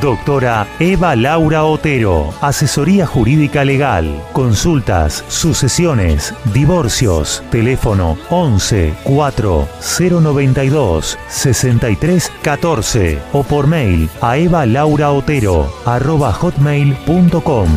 [0.00, 9.68] Doctora Eva Laura Otero, Asesoría Jurídica Legal, Consultas, Sucesiones, Divorcios, teléfono 11 4
[9.98, 17.68] 092 63 14 o por mail a evalauraotero arroba hotmail.com.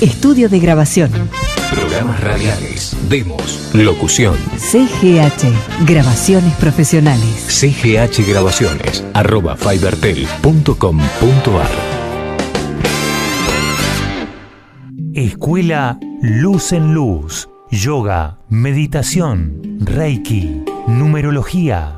[0.00, 1.10] Estudio de grabación.
[1.70, 4.36] Programas radiales, demos, locución.
[4.56, 7.44] CGH, grabaciones profesionales.
[7.48, 11.70] CGH Grabaciones, arroba fibertel.com.ar.
[15.14, 21.97] Escuela Luz en Luz, Yoga, Meditación, Reiki, Numerología,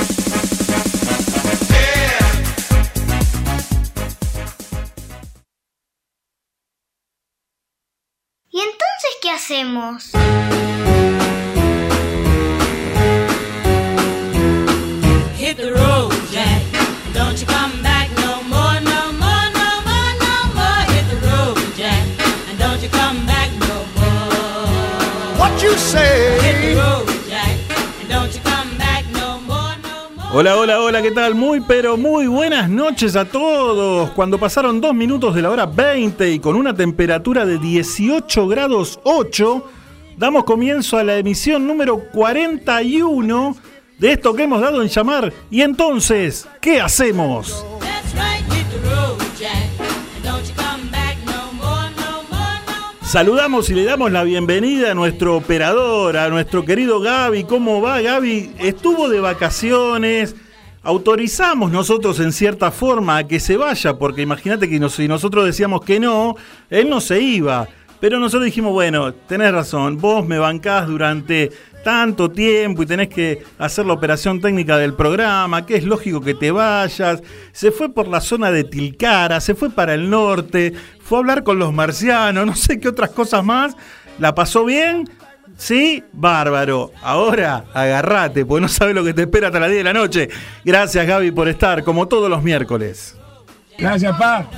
[9.51, 10.11] Hacemos?
[30.33, 31.35] Hola, hola, hola, ¿qué tal?
[31.35, 34.11] Muy, pero muy buenas noches a todos.
[34.11, 39.01] Cuando pasaron dos minutos de la hora 20 y con una temperatura de 18 grados
[39.03, 39.69] 8,
[40.15, 43.57] damos comienzo a la emisión número 41
[43.99, 45.33] de esto que hemos dado en llamar.
[45.49, 47.65] Y entonces, ¿qué hacemos?
[53.11, 57.43] Saludamos y le damos la bienvenida a nuestro operador, a nuestro querido Gaby.
[57.43, 58.53] ¿Cómo va Gaby?
[58.57, 60.33] Estuvo de vacaciones.
[60.81, 65.81] Autorizamos nosotros en cierta forma a que se vaya, porque imagínate que si nosotros decíamos
[65.81, 66.37] que no,
[66.69, 67.67] él no se iba.
[67.99, 71.51] Pero nosotros dijimos, bueno, tenés razón, vos me bancás durante
[71.83, 76.33] tanto tiempo y tenés que hacer la operación técnica del programa, que es lógico que
[76.33, 77.21] te vayas.
[77.51, 80.73] Se fue por la zona de Tilcara, se fue para el norte,
[81.11, 83.75] fue a hablar con los marcianos, no sé qué otras cosas más.
[84.17, 85.09] ¿La pasó bien?
[85.57, 86.93] Sí, bárbaro.
[87.01, 90.29] Ahora agarrate, porque no sabes lo que te espera hasta las 10 de la noche.
[90.63, 93.17] Gracias Gaby por estar, como todos los miércoles.
[93.77, 94.49] Gracias, pa.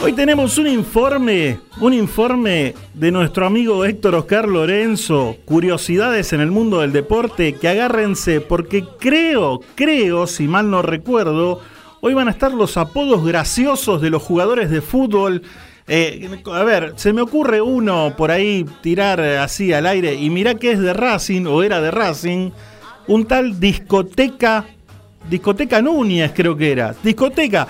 [0.02, 6.52] Hoy tenemos un informe, un informe de nuestro amigo Héctor Oscar Lorenzo, curiosidades en el
[6.52, 11.62] mundo del deporte, que agárrense porque creo, creo, si mal no recuerdo,
[12.02, 15.42] hoy van a estar los apodos graciosos de los jugadores de fútbol.
[15.88, 20.56] Eh, a ver, se me ocurre uno por ahí tirar así al aire y mirá
[20.56, 22.52] que es de Racing o era de Racing,
[23.08, 24.66] un tal discoteca,
[25.30, 27.68] discoteca Núñez creo que era, discoteca.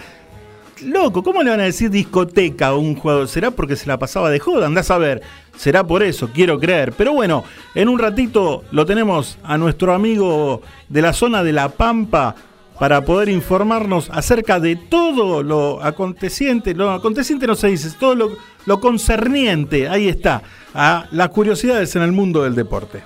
[0.82, 3.28] Loco, ¿cómo le van a decir discoteca a un jugador?
[3.30, 4.68] ¿Será porque se la pasaba de joda?
[4.68, 5.22] Andás a ver.
[5.56, 6.92] Será por eso, quiero creer.
[6.92, 7.46] Pero bueno,
[7.76, 12.36] en un ratito lo tenemos a nuestro amigo de la zona de La Pampa
[12.78, 16.74] para poder informarnos acerca de todo lo aconteciente.
[16.74, 20.42] Lo aconteciente no se dice, todo lo, concerniente, ahí está,
[20.74, 23.02] a las curiosidades en el mundo del deporte.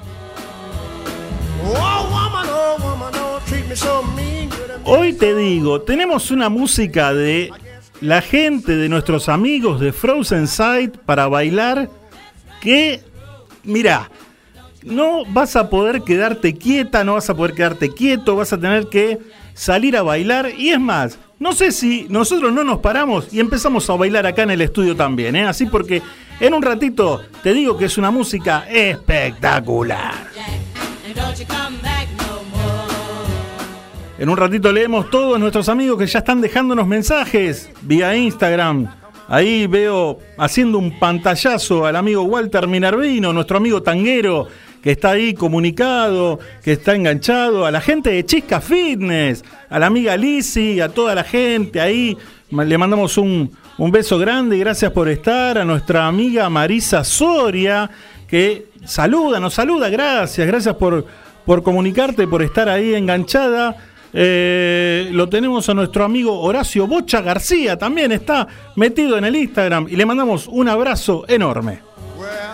[4.86, 7.51] Hoy te digo, tenemos una música de
[8.01, 11.89] la gente, de nuestros amigos de Frozen Sight para bailar
[12.62, 13.01] que,
[13.63, 14.10] mira,
[14.83, 18.88] no vas a poder quedarte quieta, no vas a poder quedarte quieto, vas a tener
[18.88, 19.19] que
[19.54, 23.89] salir a bailar y es más, no sé si nosotros no nos paramos y empezamos
[23.89, 25.45] a bailar acá en el estudio también, ¿eh?
[25.45, 26.01] así porque
[26.39, 30.16] en un ratito te digo que es una música espectacular.
[34.19, 38.94] En un ratito leemos todos nuestros amigos que ya están dejándonos mensajes vía Instagram.
[39.30, 44.45] Ahí veo haciendo un pantallazo al amigo Walter Minervino, nuestro amigo tanguero,
[44.83, 49.86] que está ahí comunicado, que está enganchado, a la gente de Chisca Fitness, a la
[49.86, 52.18] amiga Lizzy, a toda la gente ahí.
[52.51, 55.57] Le mandamos un, un beso grande gracias por estar.
[55.57, 57.89] A nuestra amiga Marisa Soria,
[58.27, 61.06] que saluda, nos saluda, gracias, gracias por,
[61.45, 63.77] por comunicarte, por estar ahí enganchada.
[64.13, 69.88] Eh, lo tenemos a nuestro amigo Horacio Bocha García, también está metido en el Instagram
[69.89, 71.81] y le mandamos un abrazo enorme.
[72.17, 72.50] Uh.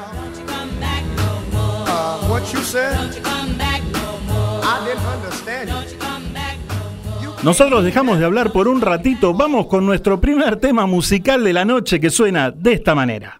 [7.43, 11.63] Nosotros dejamos de hablar por un ratito, vamos con nuestro primer tema musical de la
[11.63, 13.39] noche que suena de esta manera.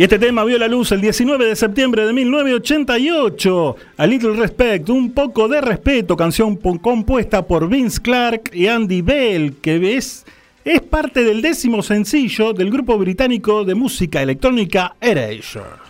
[0.00, 3.76] Y este tema vio la luz el 19 de septiembre de 1988.
[3.98, 9.56] A Little Respect, un poco de respeto, canción compuesta por Vince Clark y Andy Bell,
[9.60, 10.24] que es,
[10.64, 15.89] es parte del décimo sencillo del grupo británico de música electrónica Erasure.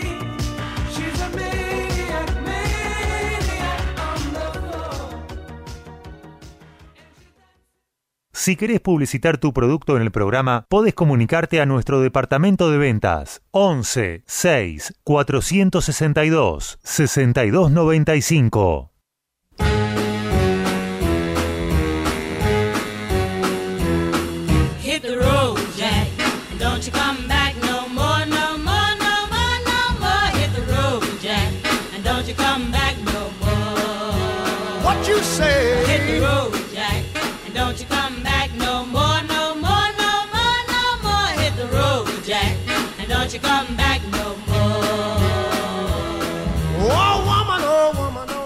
[8.41, 13.43] Si querés publicitar tu producto en el programa, podés comunicarte a nuestro departamento de ventas
[13.51, 18.90] 11 6 462 6295.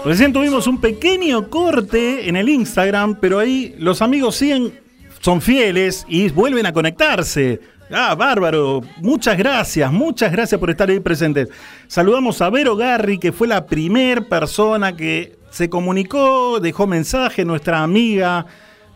[0.06, 4.72] Recién tuvimos un pequeño corte en el Instagram, pero ahí los amigos siguen,
[5.18, 7.60] son fieles y vuelven a conectarse.
[7.90, 8.82] Ah, bárbaro.
[8.98, 11.48] Muchas gracias, muchas gracias por estar ahí presentes.
[11.88, 17.82] Saludamos a Vero Garri, que fue la primer persona que se comunicó, dejó mensaje, nuestra
[17.82, 18.46] amiga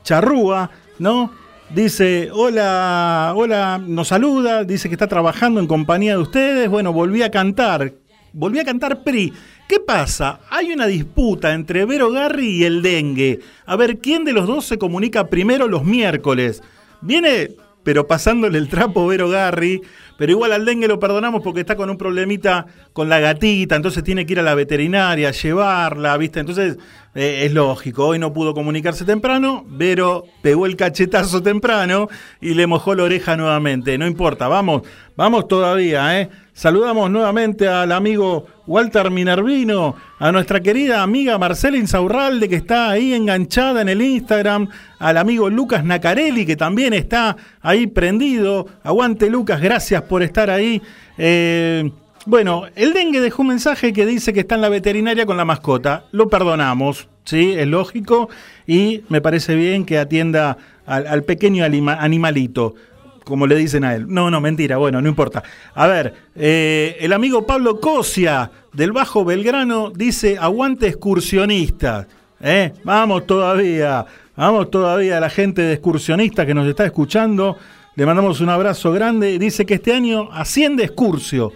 [0.05, 1.33] Charrúa, ¿no?
[1.75, 6.69] Dice, hola, hola, nos saluda, dice que está trabajando en compañía de ustedes.
[6.69, 7.95] Bueno, volví a cantar,
[8.33, 9.33] volví a cantar PRI.
[9.71, 10.41] ¿Qué pasa?
[10.51, 13.39] Hay una disputa entre Vero Garri y el dengue.
[13.67, 16.61] A ver, ¿quién de los dos se comunica primero los miércoles?
[17.03, 17.51] Viene,
[17.85, 19.81] pero pasándole el trapo Vero Garri,
[20.19, 24.03] pero igual al dengue lo perdonamos porque está con un problemita con la gatita, entonces
[24.03, 26.41] tiene que ir a la veterinaria, llevarla, ¿viste?
[26.41, 26.77] Entonces
[27.15, 32.09] eh, es lógico, hoy no pudo comunicarse temprano, Vero pegó el cachetazo temprano
[32.41, 33.97] y le mojó la oreja nuevamente.
[33.99, 34.83] No importa, vamos,
[35.17, 36.29] vamos todavía, ¿eh?
[36.53, 43.13] Saludamos nuevamente al amigo Walter Minervino, a nuestra querida amiga Marcela Insaurralde, que está ahí
[43.15, 44.69] enganchada en el Instagram,
[45.01, 48.69] al amigo Lucas Nacarelli, que también está ahí prendido.
[48.85, 50.81] Aguante Lucas, gracias por estar ahí.
[51.19, 51.91] Eh,
[52.27, 55.45] bueno, el dengue dejó un mensaje que dice que está en la veterinaria con la
[55.45, 56.05] mascota.
[56.13, 57.55] Lo perdonamos, ¿sí?
[57.57, 58.29] Es lógico
[58.69, 62.77] y me parece bien que atienda al, pequeño anima- animalito
[63.25, 64.07] como le dicen a él.
[64.09, 65.43] No, no, mentira, bueno, no importa.
[65.75, 72.07] A ver, eh, el amigo Pablo Cosia, del Bajo Belgrano, dice, aguante excursionista.
[72.41, 72.73] ¿eh?
[72.85, 74.05] Vamos todavía,
[74.37, 77.57] vamos todavía a la gente de excursionista que nos está escuchando.
[77.97, 79.39] Le mandamos un abrazo grande.
[79.39, 81.53] Dice que este año asciende Excursio.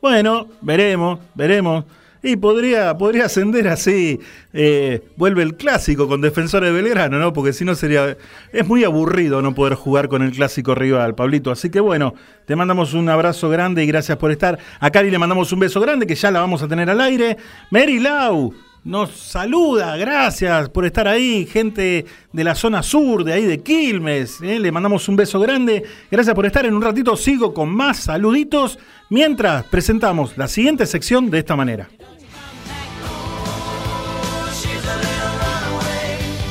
[0.00, 1.84] Bueno, veremos, veremos.
[2.22, 4.20] Y podría, podría ascender así.
[4.52, 7.32] eh, vuelve el clásico con Defensores de Belgrano, ¿no?
[7.32, 8.16] Porque si no sería.
[8.52, 11.50] Es muy aburrido no poder jugar con el clásico rival, Pablito.
[11.50, 12.14] Así que bueno,
[12.46, 14.58] te mandamos un abrazo grande y gracias por estar.
[14.80, 17.36] A Cari le mandamos un beso grande que ya la vamos a tener al aire.
[17.70, 18.52] Mary Lau.
[18.84, 24.40] Nos saluda, gracias por estar ahí, gente de la zona sur, de ahí de Quilmes,
[24.40, 24.58] ¿eh?
[24.58, 28.78] le mandamos un beso grande, gracias por estar, en un ratito sigo con más saluditos,
[29.10, 31.88] mientras presentamos la siguiente sección de esta manera.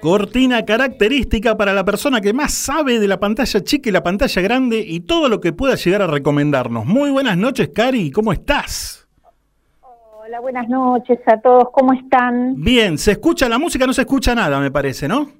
[0.00, 4.40] Cortina característica para la persona que más sabe de la pantalla chica y la pantalla
[4.42, 6.86] grande y todo lo que pueda llegar a recomendarnos.
[6.86, 9.08] Muy buenas noches, Cari, ¿cómo estás?
[9.80, 12.54] Hola, buenas noches a todos, ¿cómo están?
[12.62, 15.30] Bien, se escucha la música, no se escucha nada, me parece, ¿no?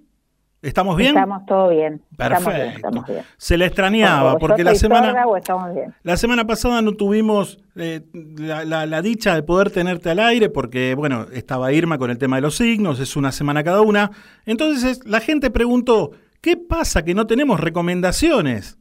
[0.61, 1.11] ¿Estamos bien?
[1.17, 2.03] Estamos todo bien.
[2.11, 2.89] Estamos bien, Perfecto.
[2.89, 3.23] estamos bien.
[3.37, 5.07] Se le extrañaba, O porque la semana...
[5.13, 5.95] sorda o estamos bien.
[6.03, 10.49] La semana pasada no tuvimos eh, la, la- la dicha de poder tenerte al aire
[10.51, 14.11] porque, bueno, estaba Irma con el tema de los signos, es una semana cada una.
[14.47, 18.79] Entonces la gente preguntó, ¿qué ¿Qué pasa que no tenemos recomendaciones?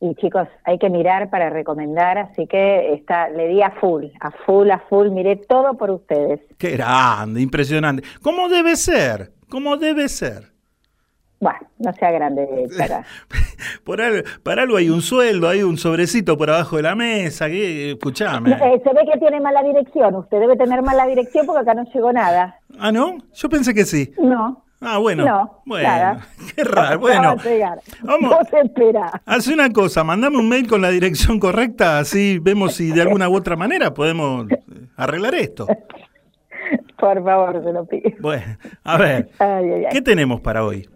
[0.00, 4.30] Y chicos, hay que mirar para recomendar, así que está, le di a full, a
[4.46, 6.40] full, a full, miré todo por ustedes.
[6.56, 8.02] Qué grande, impresionante.
[8.22, 9.32] ¿Cómo debe ser?
[9.50, 10.52] ¿Cómo debe ser?
[11.40, 13.04] Bueno, no sea grande para...
[13.84, 17.48] Por algo, para algo hay un sueldo, hay un sobrecito por abajo de la mesa,
[17.48, 18.52] que, escuchame.
[18.52, 21.84] Eh, se ve que tiene mala dirección, usted debe tener mala dirección porque acá no
[21.92, 22.58] llegó nada.
[22.78, 23.18] Ah, ¿no?
[23.34, 24.12] Yo pensé que sí.
[24.18, 24.64] No.
[24.82, 25.24] Ah, bueno.
[25.24, 25.88] No, bueno.
[25.88, 26.26] nada.
[26.56, 26.94] Qué raro.
[26.94, 27.36] No Bueno,
[28.02, 28.36] vamos.
[28.52, 29.22] Esperá.
[29.26, 33.28] haz una cosa, mandame un mail con la dirección correcta, así vemos si de alguna
[33.28, 34.62] u otra manera podemos eh,
[34.96, 35.66] arreglar esto.
[36.98, 38.10] Por favor, se lo pido.
[38.20, 38.44] Bueno,
[38.84, 39.92] a ver, Ay, ay, ay.
[39.92, 40.88] ¿qué tenemos para hoy?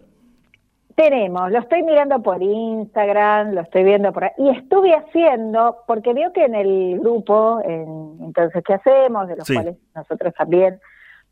[0.95, 6.13] Tenemos, lo estoy mirando por Instagram, lo estoy viendo por ahí, y estuve haciendo, porque
[6.13, 9.27] veo que en el grupo, en, entonces, ¿qué hacemos?
[9.27, 9.55] De los Sí.
[9.55, 10.79] cuales nosotros también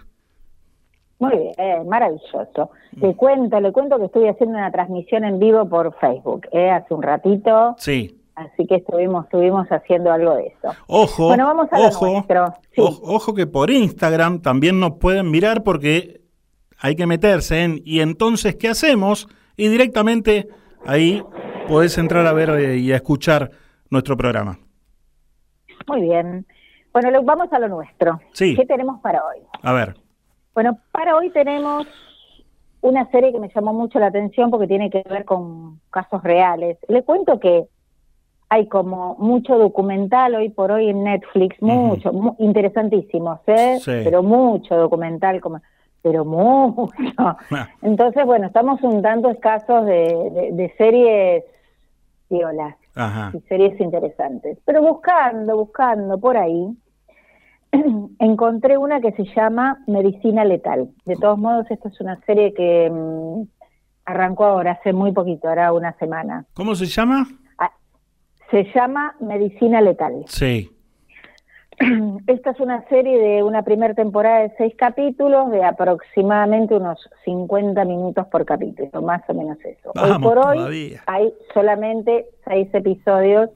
[1.18, 2.70] Muy bien, maravilloso.
[2.92, 6.70] Le cuento, le cuento que estoy haciendo una transmisión en vivo por Facebook, ¿eh?
[6.70, 8.21] hace un ratito, Sí.
[8.42, 10.74] Así que estuvimos, estuvimos haciendo algo de eso.
[10.88, 12.54] Ojo, Bueno, vamos a lo ojo, nuestro.
[12.76, 12.82] Sí.
[12.82, 16.22] o- ojo que por Instagram también nos pueden mirar porque
[16.80, 20.48] hay que meterse en y entonces qué hacemos y directamente
[20.86, 21.24] ahí
[21.68, 23.52] podés entrar a ver eh, y a escuchar
[23.90, 24.58] nuestro programa.
[25.88, 26.46] Muy bien.
[26.94, 28.20] Bueno, lo- vamos a lo nuestro.
[28.34, 28.56] Sí.
[28.56, 29.38] ¿Qué tenemos para hoy?
[29.62, 29.96] A ver,
[30.54, 31.88] Bueno, para hoy tenemos
[32.82, 36.78] una serie que me llamó mucho la atención porque tiene que ver con casos reales.
[36.90, 37.66] Le cuento que
[38.54, 43.78] hay como mucho documental hoy por hoy en Netflix, mucho, mu- interesantísimos, ¿eh?
[43.80, 43.92] Sí.
[44.04, 45.62] Pero mucho documental, como,
[46.02, 46.92] pero mucho.
[47.82, 51.46] Entonces, bueno, estamos un tanto escasos de, de- de series
[52.30, 53.32] violas ajá.
[53.34, 54.58] y series interesantes.
[54.66, 56.76] Pero buscando, buscando por ahí,
[58.20, 60.90] encontré una que se llama Medicina Letal.
[61.06, 63.44] De todos modos, esta es una serie que mm,
[64.06, 66.44] arrancó ahora, hace muy poquito, ahora una semana.
[66.54, 67.26] ¿Cómo se llama?
[68.52, 70.26] Se llama Medicina Letal.
[70.28, 70.70] Sí.
[72.28, 77.84] Esta es una serie de una primera temporada de seis capítulos, de aproximadamente unos 50
[77.86, 79.92] minutos por capítulo, más o menos eso.
[79.96, 81.02] hoy Vamos por hoy todavía.
[81.08, 83.50] hay solamente seis episodios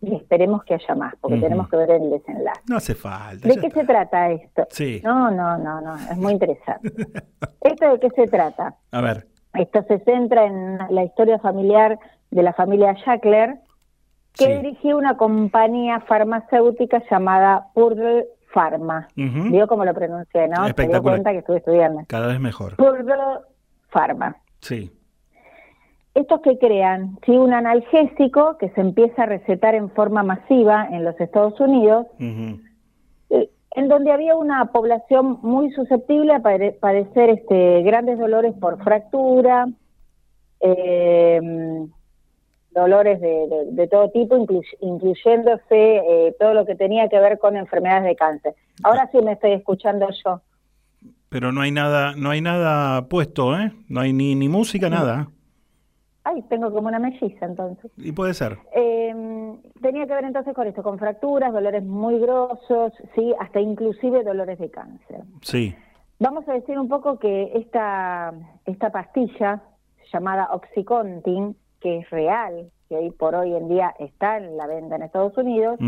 [0.00, 2.60] y esperemos que haya más, porque tenemos que ver el desenlace.
[2.68, 3.46] No hace falta.
[3.46, 3.80] ¿De qué está.
[3.80, 4.66] se trata esto?
[4.70, 5.00] Sí.
[5.04, 6.88] No, no, no, no, es muy interesante.
[7.60, 8.74] ¿Esto de qué se trata?
[8.90, 9.26] A ver.
[9.54, 11.98] Esto se centra en la historia familiar
[12.32, 13.58] de la familia Shackler,
[14.36, 14.52] que Sí.
[14.52, 19.08] dirigió una compañía farmacéutica llamada Purdle Pharma.
[19.16, 20.60] Vio cómo lo pronuncié, ¿no?
[20.62, 21.14] Dio Espectacular.
[21.14, 22.02] cuenta que estuve estudiando.
[22.08, 22.76] Cada vez mejor.
[22.76, 23.14] Purdle
[23.90, 24.36] Pharma.
[24.60, 24.90] Sí.
[26.14, 31.04] Estos que crean, sí, un analgésico que se empieza a recetar en forma masiva en
[31.04, 37.82] los Estados Unidos, eh, en donde había una población muy susceptible a pade- padecer este,
[37.82, 39.66] grandes dolores por fractura,
[40.60, 41.40] eh,
[42.74, 47.38] dolores de, de- de todo tipo, inclu- incluyéndose eh, todo lo que tenía que ver
[47.38, 48.54] con enfermedades de cáncer.
[48.82, 50.40] Ahora sí me estoy escuchando yo.
[51.28, 53.72] Pero no hay nada, no hay nada puesto, ¿eh?
[53.88, 55.28] No hay ni, ni música, nada.
[56.24, 57.90] Ay, tengo como una melliza entonces.
[57.96, 58.58] Y puede ser.
[58.74, 64.22] Eh, tenía que ver entonces con esto, con fracturas, dolores muy grosos, sí, hasta inclusive
[64.22, 65.22] dolores de cáncer.
[65.40, 65.74] Sí.
[66.20, 68.32] Vamos a decir un poco que esta,
[68.66, 69.62] esta pastilla
[70.12, 74.96] llamada Oxycontin, que es real, que hoy por hoy en día está en la venta
[74.96, 75.78] en Estados Unidos,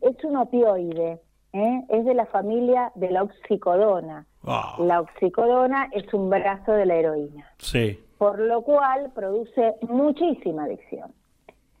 [0.00, 1.20] es un opioide,
[1.52, 1.82] ¿eh?
[1.88, 4.26] es de la familia de la oxicodona.
[4.44, 7.98] Ah, La oxicodona es un brazo de la heroína sí.
[8.18, 11.12] por lo cual produce muchísima adicción.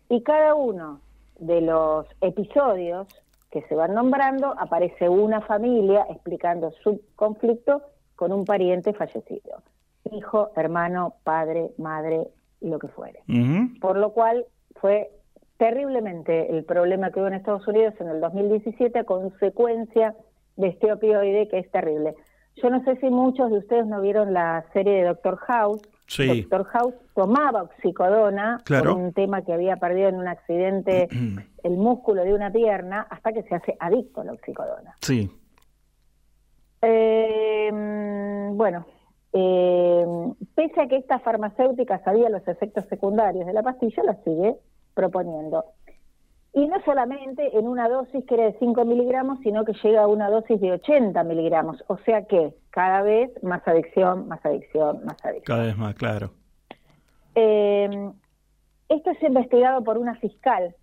[0.08, 1.00] Y cada uno
[1.38, 3.06] de los episodios
[3.50, 7.82] que se van nombrando aparece una familia explicando su conflicto
[8.16, 9.62] con un pariente fallecido,
[10.10, 12.26] hijo, hermano, padre, madre,
[12.60, 13.22] lo que fuere.
[13.80, 15.10] Por lo cual fue
[15.58, 20.14] terriblemente el problema que hubo en Estados Unidos en el 2017 a consecuencia
[20.56, 22.14] de este opioide que es terrible.
[22.56, 25.80] Yo no sé si muchos de ustedes no vieron la serie de Doctor House.
[26.08, 26.42] Sí.
[26.42, 28.94] Doctor House tomaba oxicodona Claro.
[28.94, 31.08] por un tema que había perdido en un accidente
[31.62, 34.94] el músculo de una pierna hasta que se hace adicto a la oxicodona.
[35.00, 35.30] Sí.
[36.82, 38.86] Eh, mm, bueno,
[39.32, 40.06] eh,
[40.54, 44.56] pese a que esta farmacéutica sabía los efectos secundarios de la pastilla, la sigue
[44.94, 45.64] proponiendo.
[46.54, 50.06] Y no solamente en una dosis que era de 5 miligramos, sino que llega a
[50.06, 51.84] una dosis de 80 miligramos.
[51.88, 55.44] O sea que cada vez más adicción, más adicción, más adicción.
[55.44, 56.30] Cada vez más, claro.
[57.34, 58.10] Eh,
[58.88, 60.74] esto es investigado por una fiscal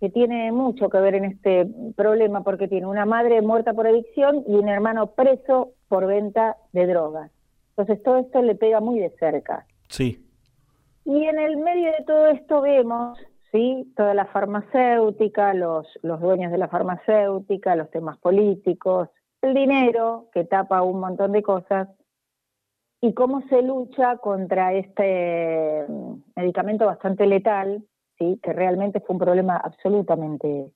[0.00, 4.44] que tiene mucho que ver en este problema porque tiene una madre muerta por adicción
[4.46, 7.30] y un hermano preso por venta de drogas.
[7.76, 9.66] Entonces todo esto le pega muy de cerca.
[9.88, 10.24] Sí.
[11.04, 13.18] Y en el medio de todo esto vemos,
[13.52, 19.08] sí, toda la farmacéutica, los, los dueños de la farmacéutica, los temas políticos,
[19.42, 21.88] el dinero que tapa un montón de cosas
[23.00, 27.84] y cómo se lucha contra este mm, medicamento bastante letal,
[28.18, 30.72] sí, que realmente fue un problema absolutamente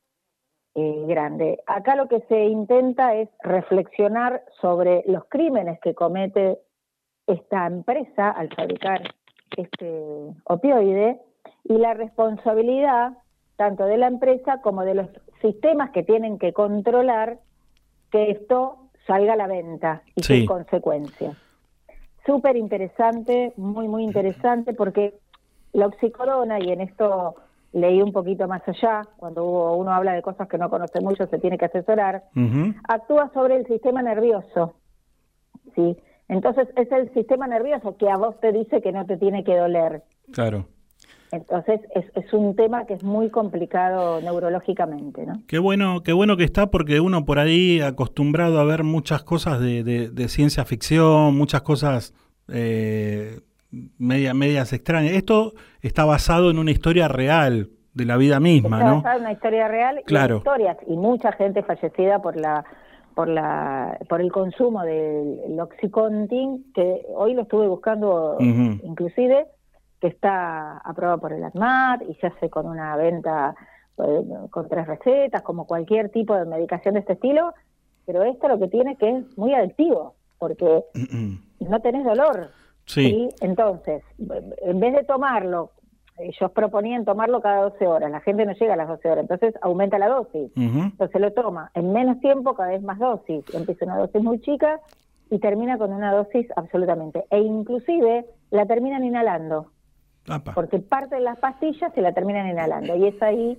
[0.74, 1.58] eh, grande.
[1.66, 6.58] Acá lo que se intenta es reflexionar sobre los crímenes que comete
[7.26, 9.02] esta empresa al fabricar
[9.56, 11.20] este opioide
[11.64, 13.12] y la responsabilidad
[13.56, 15.08] tanto de la empresa como de los
[15.42, 17.38] sistemas que tienen que controlar
[18.10, 20.38] que esto salga a la venta y Sí.
[20.40, 21.36] sus consecuencias.
[22.26, 25.14] Súper interesante, muy, muy interesante, porque
[25.72, 27.34] la oxicodona, y en esto
[27.72, 31.26] leí un poquito más allá, cuando uno uno habla de cosas que no conoce mucho,
[31.26, 32.24] se tiene que asesorar,
[32.88, 34.74] actúa sobre el sistema nervioso.
[35.74, 35.96] ¿sí?
[36.30, 39.56] Entonces es el sistema nervioso que a vos te dice que no te tiene que
[39.56, 40.02] doler.
[40.32, 40.66] Claro.
[41.32, 45.34] Entonces es, es un tema que es muy complicado neurológicamente, ¿no?
[45.46, 49.60] Qué bueno, qué bueno que está porque uno por ahí acostumbrado a ver muchas cosas
[49.60, 52.14] de, de- de ciencia ficción, muchas cosas
[52.48, 53.40] eh,
[53.98, 55.12] media, medias extrañas.
[55.12, 58.96] Esto está basado en una historia real de la vida misma, Está ¿no?
[58.96, 60.34] basado en una historia real Claro.
[60.36, 62.64] y historias y mucha gente fallecida por la
[63.20, 69.46] por la por el consumo del Oxycontin que hoy lo estuve buscando inclusive
[70.00, 73.54] que está aprobado por el ADMAT y se hace con una venta
[73.98, 77.52] eh, con tres recetas como cualquier tipo de medicación de este estilo
[78.06, 80.82] pero esto lo que tiene que es muy adictivo porque
[81.60, 82.52] no tenés dolor.
[82.86, 83.28] Sí.
[83.42, 85.72] entonces, en vez de tomarlo,
[86.22, 89.54] ellos proponían tomarlo cada 12 horas, la gente no llega a las 12 horas, entonces
[89.62, 90.50] aumenta la dosis.
[90.56, 93.44] Entonces lo toma en menos tiempo, cada vez más dosis.
[93.54, 94.80] Empieza una dosis muy chica
[95.30, 97.24] y termina con una dosis absolutamente.
[97.30, 99.66] E inclusive la terminan inhalando,
[100.28, 100.52] Apa.
[100.54, 103.58] porque parte de las pastillas se la terminan inhalando y es ahí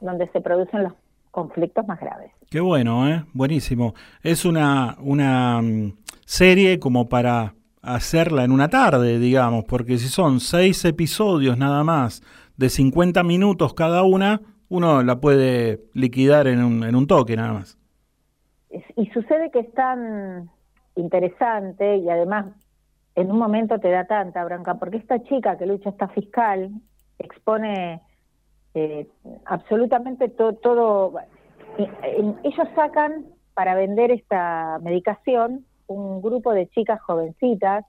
[0.00, 0.92] donde se producen los
[1.30, 2.32] conflictos más graves.
[2.50, 3.24] Qué bueno, ¿eh?
[3.32, 3.94] Buenísimo.
[4.22, 5.92] Es una, una mm,
[6.24, 7.54] serie como para
[7.94, 12.22] hacerla en una tarde, digamos, porque si son seis episodios nada más
[12.56, 17.52] de 50 minutos cada una, uno la puede liquidar en un, en un toque nada
[17.52, 17.78] más.
[18.96, 20.50] Y sucede que es tan
[20.96, 22.46] interesante y además
[23.14, 26.70] en un momento te da tanta bronca, porque esta chica que lucha, esta fiscal,
[27.18, 28.02] expone
[28.74, 29.06] eh,
[29.46, 31.14] absolutamente to- todo.
[31.78, 31.88] eh,
[32.44, 37.84] ellos sacan para vender esta medicación un grupo de chicas jovencitas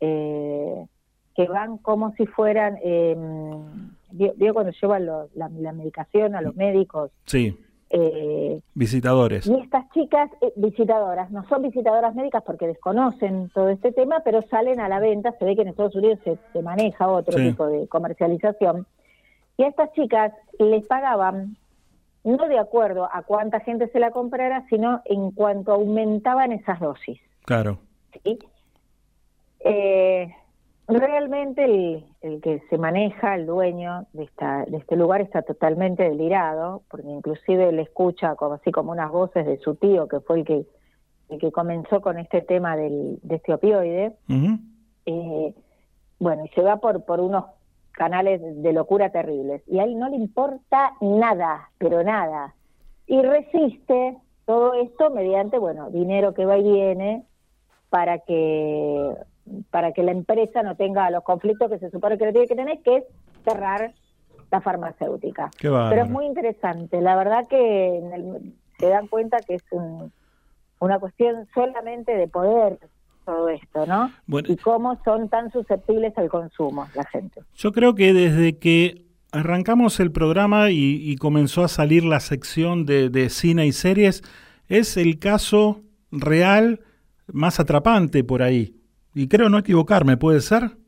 [0.00, 0.86] eh,
[1.34, 3.16] que van como si fueran, eh,
[4.12, 7.10] vio, vio cuando llevan lo- la, la medicación a los médicos.
[7.26, 7.56] Sí,
[7.90, 9.46] Eh, visitadores.
[9.46, 14.42] y estas chicas eh, visitadoras, no son visitadoras médicas porque desconocen todo este tema, pero
[14.50, 17.48] salen a la venta, se ve que en Estados Unidos se, se maneja otro Sí.
[17.50, 18.86] tipo de comercialización.
[19.56, 21.56] Y a estas chicas les pagaban,
[22.24, 27.20] no de acuerdo a cuánta gente se la comprara, sino en cuanto aumentaban esas dosis.
[27.44, 27.78] Claro.
[28.22, 28.38] ¿sí?
[29.60, 30.34] Eh,
[30.86, 36.02] realmente el, el que se maneja, el dueño de, esta, de este lugar está totalmente
[36.02, 40.40] delirado, porque inclusive le escucha como así como unas voces de su tío, que fue
[40.40, 40.66] el que,
[41.28, 44.12] el que comenzó con este tema del, de este opioide.
[45.06, 45.54] Eh,
[46.18, 47.44] bueno, y se va por, por unos
[47.98, 49.60] canales de locura terribles.
[49.66, 52.54] Y a él no le importa nada, pero nada.
[53.08, 57.24] Y resiste todo esto mediante, bueno, dinero que va y viene
[57.90, 59.12] para que
[59.70, 62.54] para que la empresa no tenga los conflictos que se supone que le tiene que
[62.54, 63.04] tener, que es
[63.44, 63.92] cerrar
[64.50, 65.50] la farmacéutica.
[65.90, 67.00] Pero es muy interesante.
[67.00, 70.12] La verdad que en el- se dan cuenta que es un-
[70.80, 72.78] una cuestión solamente de poder
[73.28, 74.10] todo esto, ¿no?
[74.26, 74.48] Bueno.
[74.50, 77.42] Y cómo son tan susceptibles al consumo la gente.
[77.54, 82.86] Yo creo que desde que arrancamos el programa y, y comenzó a salir la sección
[82.86, 84.22] de, de cine y series,
[84.68, 86.80] es el caso real
[87.26, 88.74] más atrapante por ahí.
[89.14, 90.78] Y creo no equivocarme, ¿puede ser?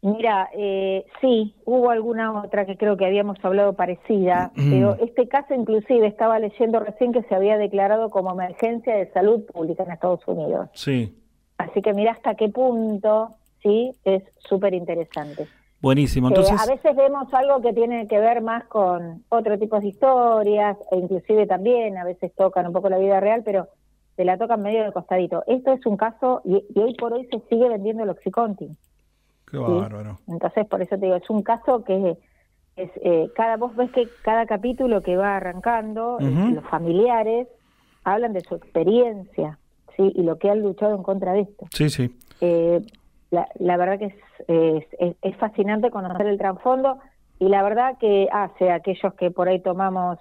[0.00, 5.54] Mira, eh, sí, hubo alguna otra que creo que habíamos hablado parecida, pero este caso
[5.54, 10.20] inclusive estaba leyendo recién que se había declarado como emergencia de salud pública en Estados
[10.26, 10.68] Unidos.
[10.74, 11.14] Sí.
[11.58, 15.46] Así que mira hasta qué punto, sí, es súper interesante.
[15.80, 16.28] Buenísimo.
[16.28, 19.88] Eh, Entonces, a veces vemos algo que tiene que ver más con otro tipo de
[19.88, 23.68] historias, e inclusive también a veces tocan un poco la vida real, pero
[24.16, 25.44] se la tocan medio de costadito.
[25.46, 28.76] Esto es un caso, y, y hoy por hoy se sigue vendiendo el Oxycontin.
[29.50, 30.18] qué bárbaro.
[30.26, 32.16] Entonces, por eso te digo, es un caso que
[32.76, 37.48] es, eh, cada vos ves que cada capítulo que va arrancando, eh, los familiares
[38.04, 39.58] hablan de su experiencia,
[39.98, 40.12] ¿sí?
[40.14, 41.66] Y lo que han luchado en contra de esto.
[41.74, 42.16] Sí, sí.
[42.40, 42.80] Eh,
[43.30, 44.14] la, la verdad que es,
[44.48, 46.98] es, es- es fascinante conocer el trasfondo
[47.38, 50.18] y la verdad que hace a aquellos que por ahí tomamos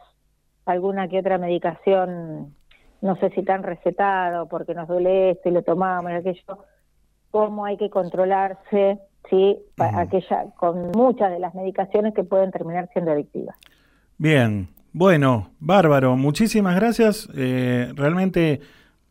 [0.65, 2.53] alguna que otra medicación,
[3.01, 6.65] no sé si tan recetada o porque nos duele esto y lo tomamos y aquello,
[7.31, 13.11] cómo hay que controlarse, sí, aquella con muchas de las medicaciones que pueden terminar siendo
[13.11, 13.55] adictivas.
[14.17, 17.29] Bien, bueno, bárbaro, muchísimas gracias.
[17.35, 18.59] eh, realmente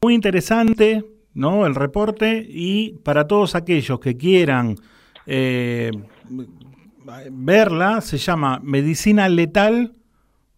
[0.06, 1.66] muy interesante, ¿no?
[1.66, 4.76] El reporte y para todos aquellos que quieran
[5.26, 5.90] eh,
[7.32, 9.94] verla, se llama Medicina Letal,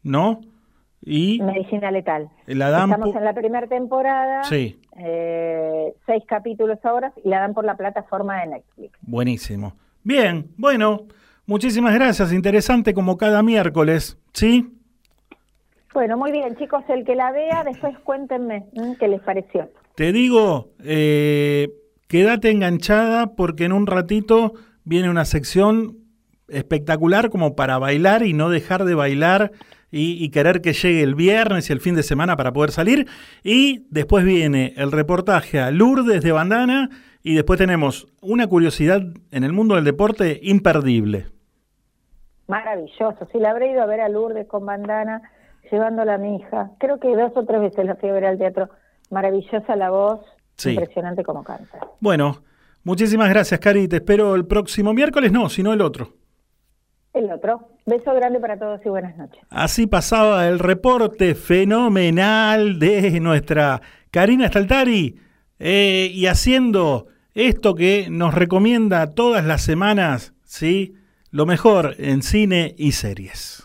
[0.02, 0.42] ¿no?
[1.02, 2.28] Y Medicina letal.
[2.44, 7.54] la dan Estamos en la primera temporada, Sí, eh, seis capítulos ahora y la dan
[7.54, 8.98] por la plataforma de Netflix.
[9.00, 9.76] buenísimo.
[10.04, 11.06] Bien, bueno,
[11.46, 14.77] muchísimas gracias, interesante como cada miércoles, ¿sí?
[15.94, 18.66] Bueno, muy bien, chicos, el que la vea, después cuéntenme
[18.98, 19.70] qué les pareció.
[19.94, 21.68] Te digo, eh,
[22.06, 24.52] quédate enganchada porque en un ratito
[24.84, 25.96] viene una sección
[26.48, 29.50] espectacular como para bailar y no dejar de bailar
[29.90, 33.06] y, y querer que llegue el viernes y el fin de semana para poder salir.
[33.42, 36.90] Y después viene el reportaje a Lourdes de Bandana
[37.22, 41.26] y después tenemos una curiosidad en el mundo del deporte imperdible.
[42.46, 45.20] Maravilloso, sí, la habré ido a ver a Lourdes con bandana,
[45.70, 46.70] llevándola a mi hija.
[46.78, 48.68] Creo que dos o tres veces la fui a ver al teatro.
[49.10, 50.20] Maravillosa la voz,
[50.56, 50.70] Sí.
[50.70, 51.78] impresionante como canta.
[52.00, 52.42] Bueno,
[52.84, 53.88] muchísimas gracias, Cari.
[53.88, 56.14] Te espero el próximo miércoles, no, sino el otro.
[57.14, 59.40] El otro, beso grande para todos y buenas noches.
[59.50, 65.16] Así pasaba el reporte fenomenal de nuestra Karina Staltari
[65.58, 70.94] eh, y haciendo esto que nos recomienda todas las semanas, ¿sí?
[71.30, 73.62] Lo mejor en cine y series.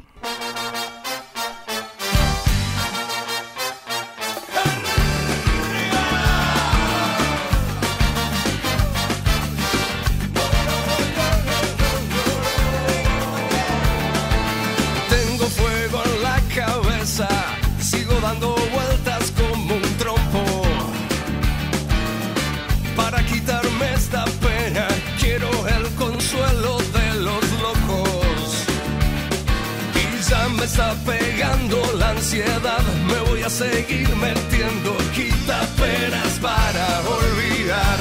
[32.36, 38.00] Me voy a seguir metiendo quita penas para olvidar.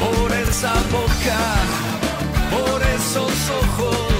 [0.00, 1.40] Por esa boca,
[2.50, 4.15] por esos ojos,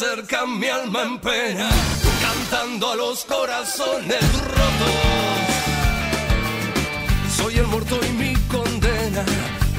[0.00, 1.68] acerca mi alma en pena,
[2.22, 4.94] cantando a los corazones rotos.
[7.36, 9.24] Soy el muerto y mi condena,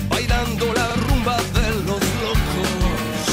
[0.09, 3.29] bailando la rumba de los locos.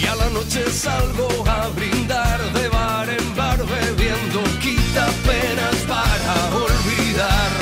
[0.00, 6.34] Y a la noche salgo a brindar de bar en bar bebiendo, quita penas para
[6.64, 7.52] olvidar.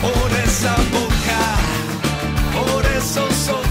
[0.00, 1.42] Por esa boca,
[2.56, 3.61] por esos ojos,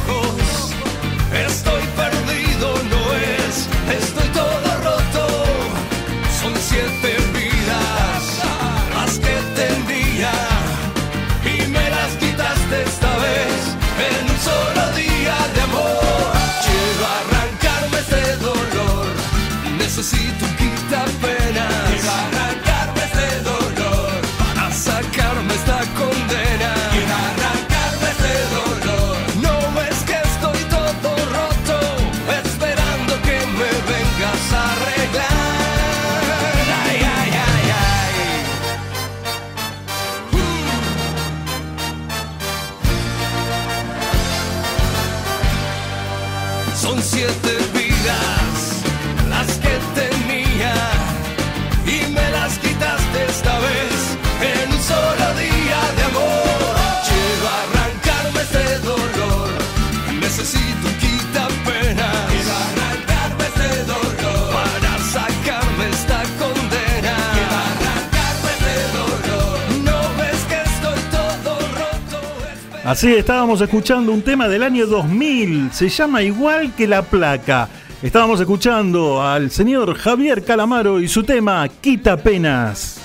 [72.91, 77.69] Así estábamos escuchando un tema del año 2000, se llama igual que la placa.
[78.01, 83.00] Estábamos escuchando al señor Javier Calamaro y su tema Quita penas.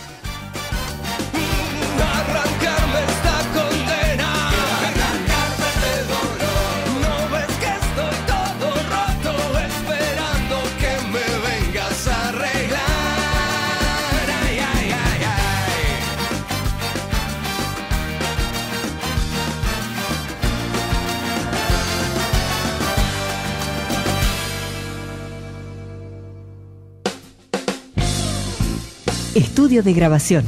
[29.77, 30.45] Estudio de grabación.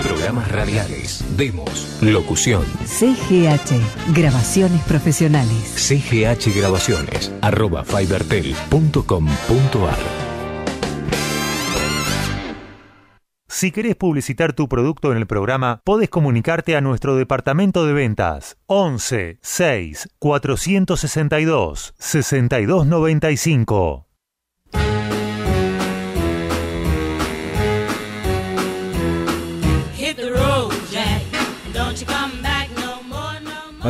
[0.00, 2.62] Programas radiales, demos, locución.
[2.84, 5.74] CGH, grabaciones profesionales.
[5.74, 9.98] CGH Grabaciones, arroba fibertel.com.ar.
[13.48, 18.56] Si querés publicitar tu producto en el programa, podés comunicarte a nuestro departamento de ventas
[18.66, 24.09] 11 6 462 6295.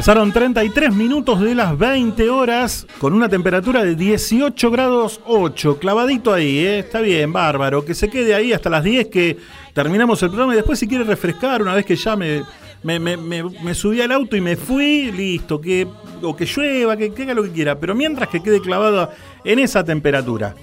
[0.00, 6.32] Pasaron 33 minutos de las 20 horas con una temperatura de 18 grados 8, clavadito
[6.32, 6.78] ahí, ¿eh?
[6.78, 9.36] está bien, bárbaro, que se quede ahí hasta las 10 que
[9.74, 12.44] terminamos el programa y después si quiere refrescar una vez que ya me,
[12.82, 15.86] me, subí al auto y me fui, listo, que,
[16.22, 19.10] o que llueva, que, que haga lo que quiera, pero mientras que quede clavado
[19.44, 20.54] en esa temperatura.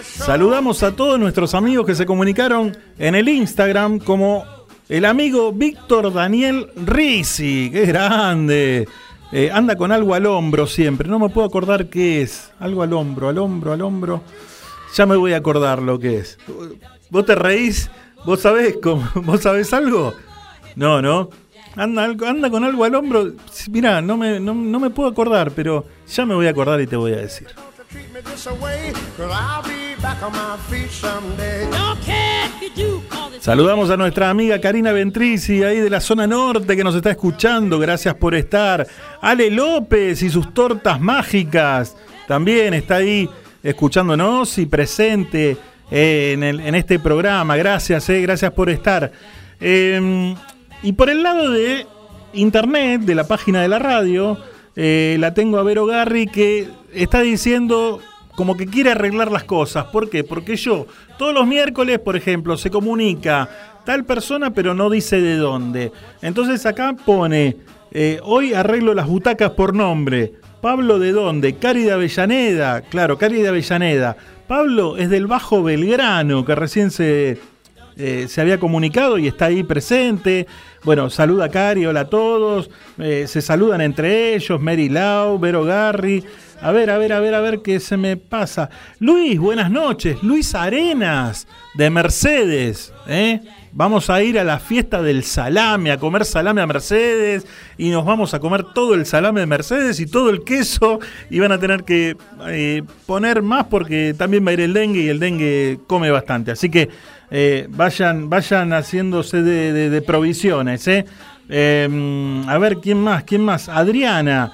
[0.00, 4.59] Saludamos a todos nuestros amigos que se comunicaron en el Instagram como
[4.90, 8.86] el amigo Víctor Daniel Rizzi, que es grande.
[9.32, 12.50] Eh, anda con algo al hombro siempre, no me puedo acordar qué es.
[12.58, 14.22] Algo al hombro, al hombro, al hombro.
[14.94, 16.36] Ya me voy a acordar lo que es.
[17.10, 17.90] ¿Vos te reís?
[18.26, 20.12] ¿Vos sabés, cómo- ¿Vos sabés algo?
[20.76, 21.30] No, no.
[21.76, 23.32] Anda, anda con algo al hombro.
[23.70, 26.88] Mirá, no me, no, no me puedo acordar, pero ya me voy a acordar y
[26.88, 27.46] te voy a decir.
[33.40, 37.78] Saludamos a nuestra amiga Karina Ventrici, ahí de la zona norte, que nos está escuchando.
[37.78, 38.86] Gracias por estar.
[39.20, 41.96] Ale López y sus tortas mágicas.
[42.28, 43.28] También está ahí
[43.62, 45.56] escuchándonos y presente
[45.90, 47.56] eh, en, el- en este programa.
[47.56, 49.10] Gracias, eh, gracias por estar.
[49.60, 50.34] Eh,
[50.82, 51.86] y por el lado de
[52.32, 54.38] internet, de la página de la radio,
[54.76, 58.00] eh, la tengo a Vero Garri que está diciendo
[58.40, 59.84] como que quiere arreglar las cosas.
[59.84, 60.24] ¿Por qué?
[60.24, 60.86] Porque yo
[61.18, 63.50] todos los miércoles, por ejemplo, se comunica
[63.84, 65.92] tal persona pero no dice de dónde.
[66.22, 67.58] Entonces acá pone,
[67.92, 70.32] eh, hoy arreglo las butacas por nombre.
[70.62, 71.56] Pablo de dónde?
[71.56, 72.80] Cari de Avellaneda.
[72.80, 74.16] Claro, Cari de Avellaneda.
[74.48, 77.38] Pablo es del Bajo Belgrano, que recién se,
[77.98, 80.46] eh, se había comunicado y está ahí presente.
[80.82, 82.70] Bueno, saluda a Cari, hola a todos.
[82.96, 86.24] Eh, se saludan entre ellos, Mary Lau, Vero Garri.
[86.62, 88.68] A ver, a ver, a ver, a ver qué se me pasa.
[88.98, 90.22] Luis, buenas noches.
[90.22, 92.92] Luis Arenas, de Mercedes.
[93.08, 93.40] ¿eh?
[93.72, 97.46] Vamos a ir a la fiesta del salame, a comer salame a Mercedes.
[97.78, 101.00] Y nos vamos a comer todo el salame de Mercedes y todo el queso.
[101.30, 102.14] Y van a tener que
[102.48, 106.50] eh, poner más porque también va a ir el dengue y el dengue come bastante.
[106.50, 106.90] Así que
[107.30, 110.86] eh, vayan, vayan haciéndose de, de- provisiones.
[110.88, 111.06] ¿eh?
[111.48, 113.24] A ver, ¿quién más?
[113.24, 113.70] ¿Quién más?
[113.70, 114.52] Adriana.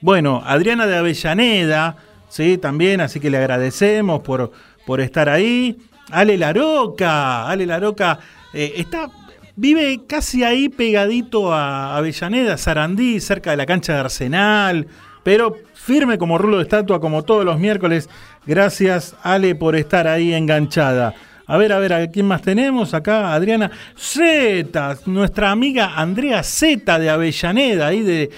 [0.00, 1.96] Bueno, Adriana de Avellaneda,
[2.28, 2.58] ¿sí?
[2.58, 4.52] También, así que le agradecemos por,
[4.84, 5.76] por estar ahí.
[6.10, 8.18] Ale Laroca, Ale Laroca,
[8.52, 9.08] eh, está,
[9.56, 14.86] vive casi ahí pegadito a Avellaneda, Sarandí, cerca de la cancha de Arsenal,
[15.24, 18.08] pero firme como rulo de estatua, como todos los miércoles.
[18.46, 21.14] Gracias, Ale, por estar ahí enganchada.
[21.48, 22.92] A ver, a ver, ¿a quién más tenemos?
[22.92, 28.30] Acá, Adriana Zeta, nuestra amiga Andrea Zeta de Avellaneda, ahí de,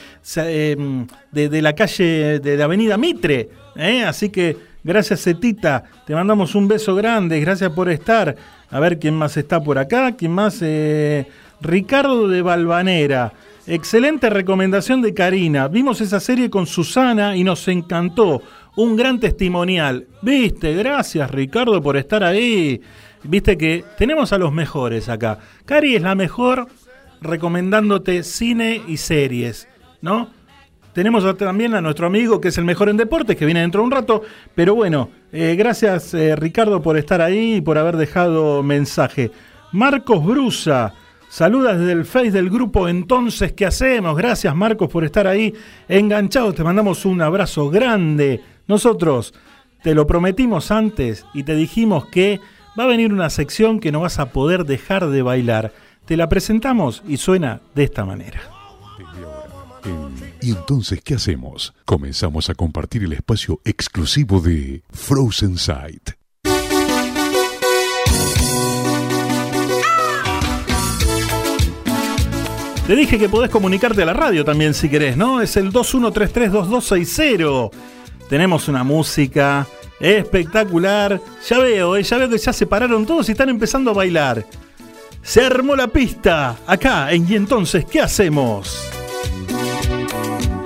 [1.32, 3.48] de, de la calle de la Avenida Mitre.
[3.76, 4.04] ¿eh?
[4.04, 8.36] Así que gracias, Zetita, te mandamos un beso grande, gracias por estar.
[8.70, 10.58] A ver quién más está por acá, quién más.
[10.60, 11.26] Eh,
[11.60, 13.32] Ricardo de Valvanera.
[13.66, 15.68] Excelente recomendación de Karina.
[15.68, 18.42] Vimos esa serie con Susana y nos encantó.
[18.78, 20.06] Un gran testimonial.
[20.22, 22.80] Viste, gracias Ricardo por estar ahí.
[23.24, 25.40] Viste que tenemos a los mejores acá.
[25.64, 26.68] Cari es la mejor
[27.20, 29.66] recomendándote cine y series,
[30.00, 30.28] ¿no?
[30.92, 33.86] Tenemos también a nuestro amigo que es el mejor en deportes, que viene dentro de
[33.86, 34.22] un rato.
[34.54, 39.32] Pero bueno, eh, gracias eh, Ricardo por estar ahí y por haber dejado mensaje.
[39.72, 40.94] Marcos Brusa,
[41.28, 44.16] saluda desde el Face del grupo Entonces, ¿qué hacemos?
[44.16, 45.52] Gracias Marcos por estar ahí
[45.88, 46.54] enganchado.
[46.54, 48.57] Te mandamos un abrazo grande.
[48.68, 49.34] Nosotros
[49.82, 52.40] te lo prometimos antes y te dijimos que
[52.78, 55.72] va a venir una sección que no vas a poder dejar de bailar.
[56.04, 58.42] Te la presentamos y suena de esta manera.
[60.42, 61.72] ¿Y entonces qué hacemos?
[61.86, 66.10] Comenzamos a compartir el espacio exclusivo de Frozen Sight.
[72.86, 75.42] Te dije que podés comunicarte a la radio también si querés, ¿no?
[75.42, 77.70] Es el 21332260.
[78.28, 79.66] Tenemos una música
[80.00, 81.20] espectacular.
[81.48, 84.44] Ya veo, eh, ya veo que ya se pararon todos y están empezando a bailar.
[85.22, 88.88] Se armó la pista acá en Y entonces, ¿qué hacemos?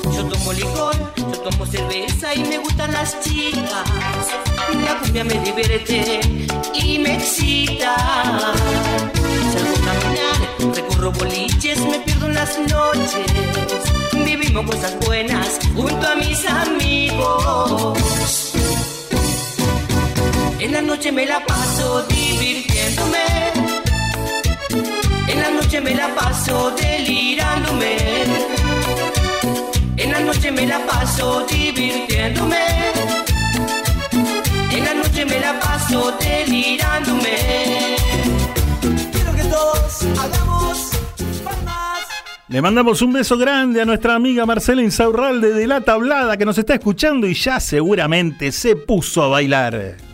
[0.04, 3.88] Yo tomo licor, yo tomo cerveza y me gustan las chicas.
[4.84, 6.20] La cumbia me divierte
[6.74, 7.96] y me excita.
[9.52, 12.91] Salgo a caminar, recorro boliches, me pierdo en las noches.
[14.52, 17.98] Vivimos cosas buenas junto a mis amigos.
[20.58, 23.24] En la noche me la paso divirtiéndome.
[25.28, 27.96] En la noche me la paso delirándome.
[29.96, 32.66] En la noche me la paso divirtiéndome.
[34.70, 37.96] En la noche me la paso delirándome.
[39.12, 40.51] Quiero que todos hagamos.
[42.52, 46.58] Le mandamos un beso grande a nuestra amiga Marcela Insaurralde de La Tablada que nos
[46.58, 50.11] está escuchando y ya seguramente se puso a bailar.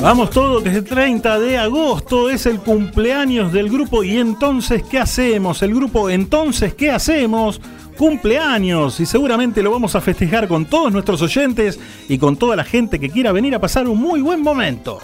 [0.00, 4.84] Vamos todo, que es el 30 de agosto, es el cumpleaños del grupo y entonces,
[4.88, 5.60] ¿qué hacemos?
[5.62, 7.60] El grupo Entonces, ¿qué hacemos?
[7.96, 12.62] Cumpleaños y seguramente lo vamos a festejar con todos nuestros oyentes y con toda la
[12.62, 15.00] gente que quiera venir a pasar un muy buen momento.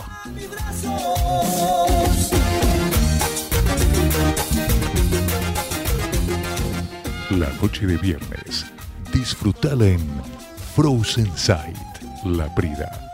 [7.31, 8.65] La noche de viernes.
[9.13, 10.01] Disfrutala en
[10.77, 11.77] Frozen Sight.
[12.25, 13.14] La Prida.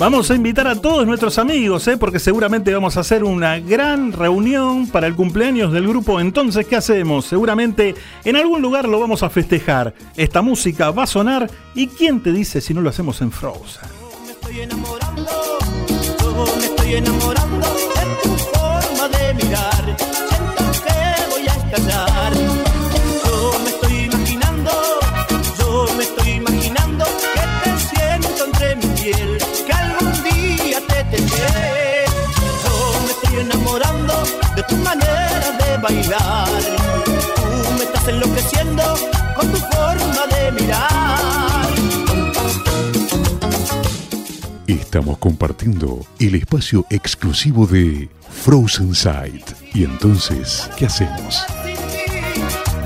[0.00, 1.98] Vamos a invitar a todos nuestros amigos, ¿eh?
[1.98, 6.20] porque seguramente vamos a hacer una gran reunión para el cumpleaños del grupo.
[6.20, 7.26] Entonces, ¿qué hacemos?
[7.26, 7.94] Seguramente
[8.24, 9.92] en algún lugar lo vamos a festejar.
[10.16, 13.90] Esta música va a sonar y ¿quién te dice si no lo hacemos en Frozen?
[14.30, 15.30] estoy enamorando,
[16.18, 19.80] yo me estoy enamorando de tu forma de mirar.
[35.80, 36.48] Bailar.
[37.04, 38.82] Tú me estás enloqueciendo
[39.34, 41.68] con tu forma de mirar.
[44.66, 49.50] Estamos compartiendo el espacio exclusivo de Frozen Sight.
[49.74, 51.44] Y entonces, ¿qué hacemos?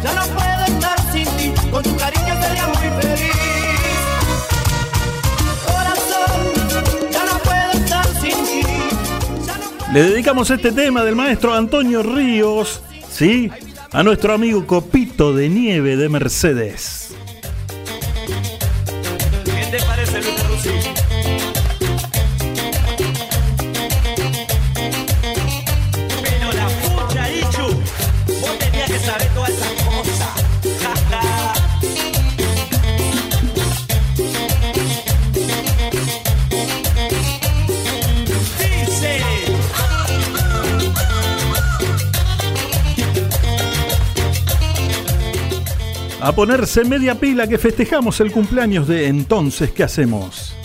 [0.03, 0.34] Ya no
[9.95, 13.49] Le dedicamos este tema del maestro Antonio Ríos, ¿sí?
[13.92, 17.14] A nuestro amigo Copito de Nieve de Mercedes.
[19.45, 21.04] ¿Qué te parece, Luis
[46.25, 50.57] A ponerse media pila que festejamos el cumpleaños de entonces, ¿qué hacemos?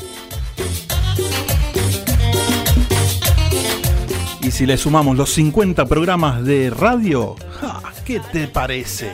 [4.42, 7.82] Y si le sumamos los 50 programas de radio, ¡ja!
[8.06, 9.12] ¿qué te parece?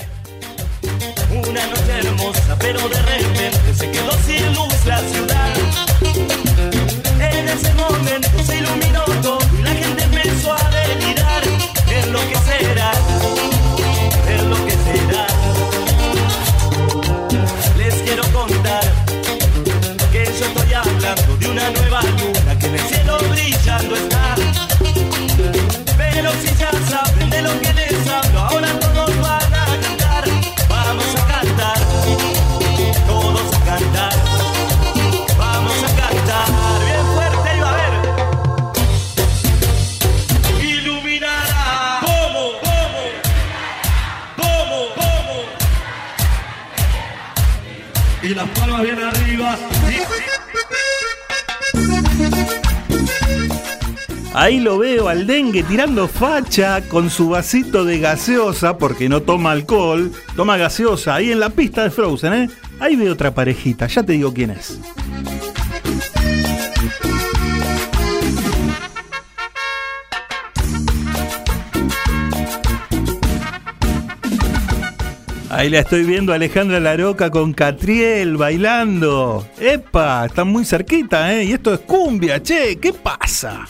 [1.31, 5.53] Una noche hermosa, pero de repente se quedó sin luz la ciudad.
[7.21, 9.04] En ese momento se iluminó
[54.37, 59.51] Ahí lo veo al dengue tirando facha con su vasito de gaseosa, porque no toma
[59.51, 62.49] alcohol, toma gaseosa, ahí en la pista de Frozen, ¿eh?
[62.81, 64.77] Ahí veo otra parejita, ya te digo quién es.
[75.55, 79.47] Ahí la estoy viendo Alejandra Laroca con Catriel bailando.
[79.57, 80.25] ¡Epa!
[80.25, 81.45] Están muy cerquita, ¿eh?
[81.45, 83.65] Y esto es cumbia, che, ¿qué pasa?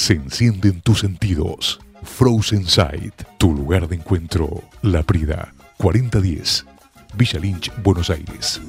[0.00, 1.78] Se encienden tus sentidos.
[2.02, 4.62] Frozen Sight, tu lugar de encuentro.
[4.82, 6.64] La Prida, 4010.
[7.14, 8.60] Villa Lynch, Buenos Aires.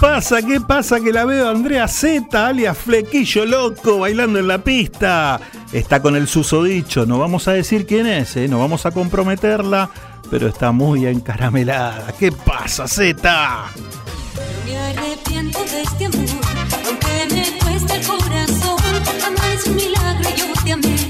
[0.00, 0.42] Pasa?
[0.42, 1.00] ¿Qué pasa?
[1.00, 5.40] Que la veo Andrea Z, alias Flequillo Loco, bailando en la pista.
[5.72, 8.48] Está con el susodicho, no vamos a decir quién es, ¿eh?
[8.48, 9.90] no vamos a comprometerla,
[10.30, 12.12] pero está muy encaramelada.
[12.18, 13.66] ¿Qué pasa, Z?
[14.64, 16.28] Me arrepiento de este amor,
[16.86, 18.78] aunque me cueste el corazón.
[19.26, 21.07] Amar es un milagro, yo te amé,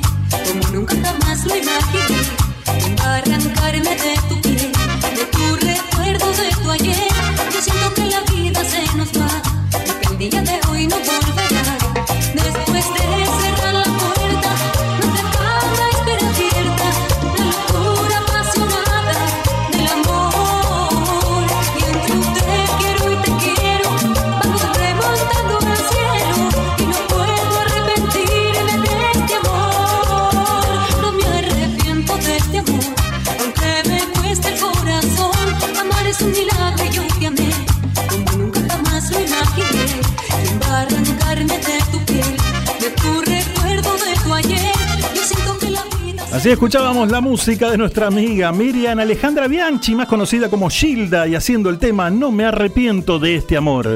[46.38, 51.34] Así escuchábamos la música de nuestra amiga Miriam Alejandra Bianchi, más conocida como Gilda, y
[51.34, 53.88] haciendo el tema No me arrepiento de este amor.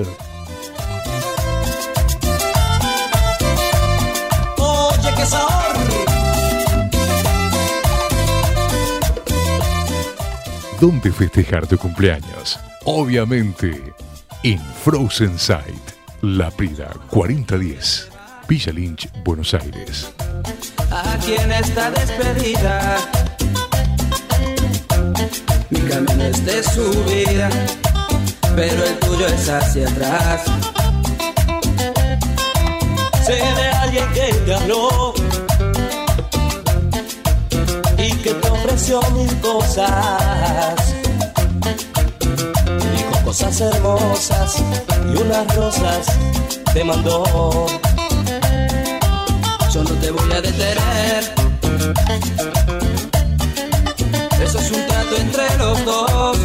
[4.59, 5.76] Oye, qué sabor.
[10.80, 12.59] ¿Dónde festejar tu cumpleaños?
[12.84, 13.95] Obviamente,
[14.43, 18.11] en Frozen Sight, La Prida 4010,
[18.49, 20.12] Villa Lynch, Buenos Aires.
[20.93, 22.99] Aquí en esta despedida,
[25.70, 27.49] mi camino es de subida,
[28.55, 30.43] pero el tuyo es hacia atrás.
[33.24, 35.14] Sé de alguien que te habló
[37.97, 40.93] y que te ofreció mil cosas.
[43.32, 44.57] cosas hermosas
[45.11, 46.07] y unas rosas
[46.74, 47.66] te mandó.
[49.73, 51.25] Yo no te voy a detener.
[54.45, 56.39] Eso es un trato entre los dos.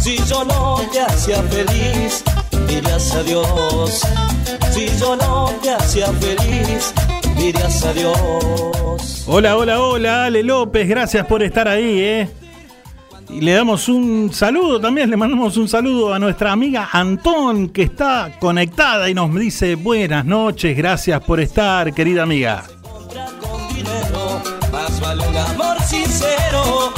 [0.00, 2.22] Si yo no te hacía feliz,
[2.68, 4.02] dirías adiós.
[4.72, 6.94] Si yo no te hacía feliz,
[7.36, 9.24] dirías adiós.
[9.26, 12.28] Hola, hola, hola, Ale López, gracias por estar ahí, ¿eh?
[13.30, 17.82] Y le damos un saludo también, le mandamos un saludo a nuestra amiga Antón, que
[17.82, 22.64] está conectada y nos dice buenas noches, gracias por estar, querida amiga.
[25.54, 26.97] Amor sincero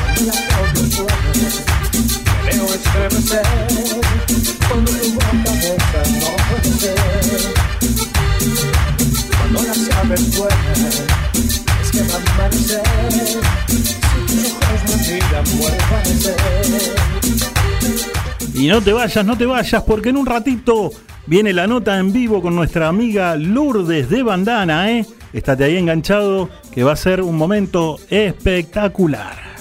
[18.53, 20.91] Y no te vayas, no te vayas, porque en un ratito
[21.25, 25.05] viene la nota en vivo con nuestra amiga Lourdes de Bandana, ¿eh?
[25.33, 29.60] Estate ahí enganchado, que va a ser un momento espectacular.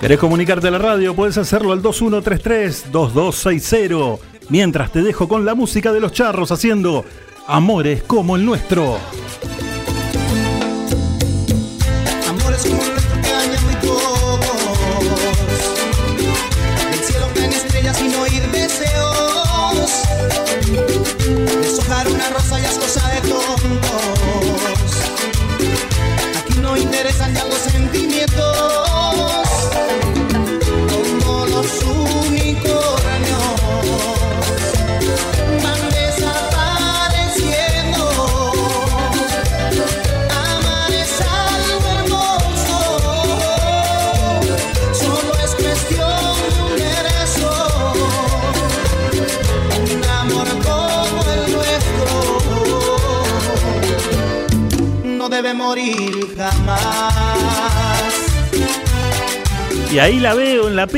[0.00, 1.14] ¿Querés comunicarte a la radio?
[1.14, 4.18] Puedes hacerlo al 2133-2260.
[4.48, 7.04] Mientras te dejo con la música de los charros haciendo
[7.46, 8.98] Amores como el nuestro.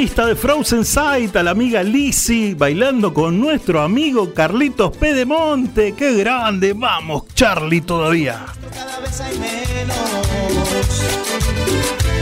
[0.01, 5.92] Pista de Frozen Sight a la amiga Lizzie bailando con nuestro amigo Carlitos Pedemonte.
[5.94, 6.72] ¡Qué grande!
[6.72, 8.46] Vamos, Charlie, todavía.
[8.72, 9.98] cada vez hay menos.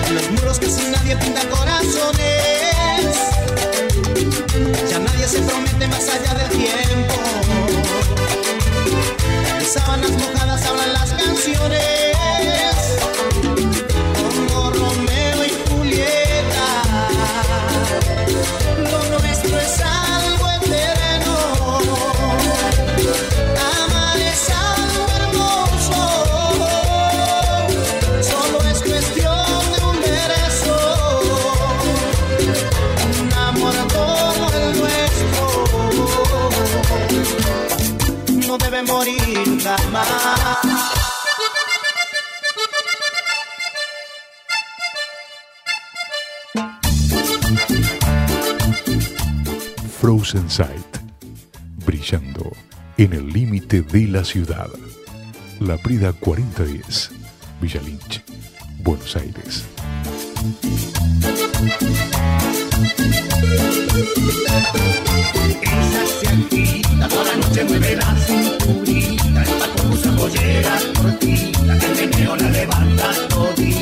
[0.08, 3.16] En los muros casi nadie pinta corazones.
[4.90, 6.47] Ya nadie se promete más allá del
[50.28, 50.98] Frozen Sight,
[51.86, 52.52] brillando
[52.98, 54.68] en el límite de la ciudad.
[55.58, 57.12] La Prida 4010,
[57.62, 58.22] Villa Lynch,
[58.82, 59.64] Buenos Aires.
[65.62, 72.10] Ella se toda la noche mueve la cinturita, el paco usa pollera cortita, que el
[72.10, 73.77] meneo la levanta todita.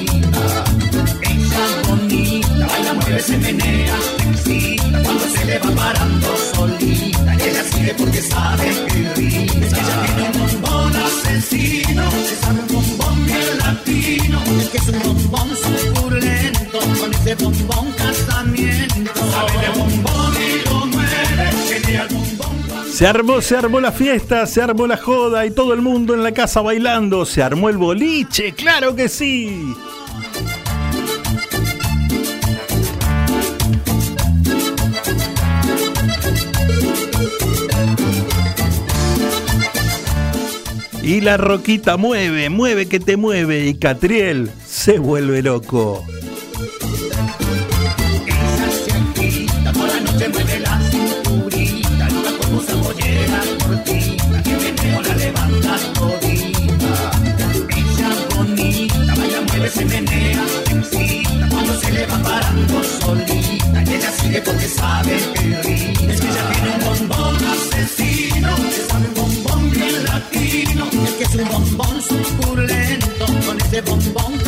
[3.17, 3.97] Mueve, se menea,
[4.31, 9.67] excita, cuando se le va parando solita, ella sigue porque sabe que rima.
[9.67, 14.79] Es que ella tiene un bombón asesino, se sabe un bombón bien latino, es que
[14.79, 19.21] es un bombón suculento, con ese bombón casamiento.
[19.31, 20.77] Sabe de bombón y lo
[22.93, 26.23] Se armó, se armó la fiesta, se armó la joda y todo el mundo en
[26.23, 27.25] la casa bailando.
[27.25, 29.75] Se armó el boliche, claro que sí.
[41.07, 46.05] Y la roquita mueve, mueve que te mueve y Catriel se vuelve loco.
[48.27, 55.03] Esa se agita, por la noche mueve la cinturita, nunca como cebollera cortita, que meneo
[55.03, 57.13] la levanta todita.
[57.77, 63.95] Ella bonita, baila, mueve, se menea, se excita, cuando se le va parando solita, y
[63.95, 65.36] ella sigue porque sabe
[73.85, 74.46] suculento, con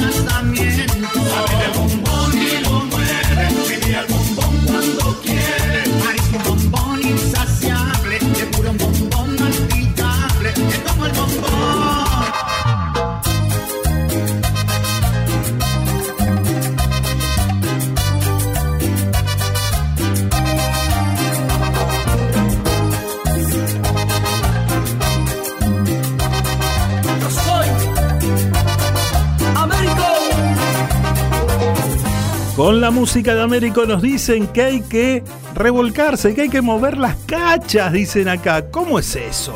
[32.59, 35.23] Con la música de Américo nos dicen que hay que
[35.55, 38.69] revolcarse, que hay que mover las cachas, dicen acá.
[38.69, 39.55] ¿Cómo es eso?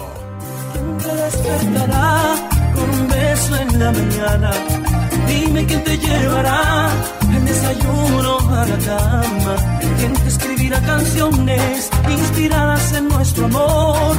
[1.02, 2.36] te despertará
[2.72, 4.50] con un beso en la mañana.
[5.26, 6.90] Dime quién te llevará
[7.34, 9.80] el desayuno a la cama.
[9.98, 14.16] Quién te escribirá canciones inspiradas en nuestro amor.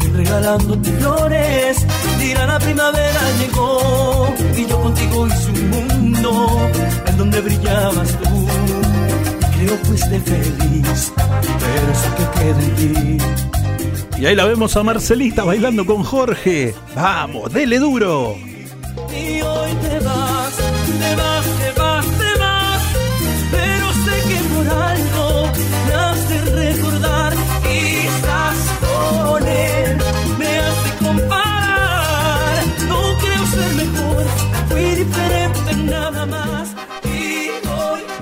[0.00, 1.86] Quién regalándote flores
[2.18, 4.34] dirá la primavera llegó.
[4.56, 6.70] Y yo contigo hice un mundo
[7.06, 8.46] en donde brillabas tú.
[9.40, 13.24] Y creo fuiste feliz, pero eso que queda en ti.
[14.18, 16.74] Y ahí la vemos a Marcelita bailando con Jorge.
[16.94, 18.36] Vamos, dele duro.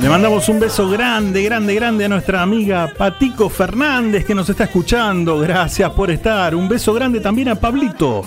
[0.04, 4.64] Le mandamos un beso grande, grande, grande a nuestra amiga Patico Fernández que nos está
[4.64, 5.38] escuchando.
[5.38, 6.54] Gracias por estar.
[6.54, 8.22] Un beso grande también a Pablito.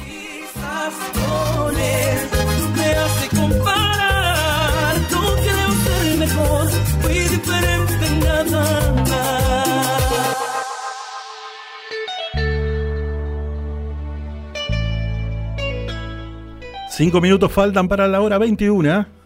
[16.89, 19.16] Cinco minutos faltan para la hora 21.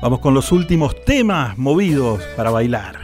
[0.00, 2.99] Vamos con los últimos temas movidos para bailar.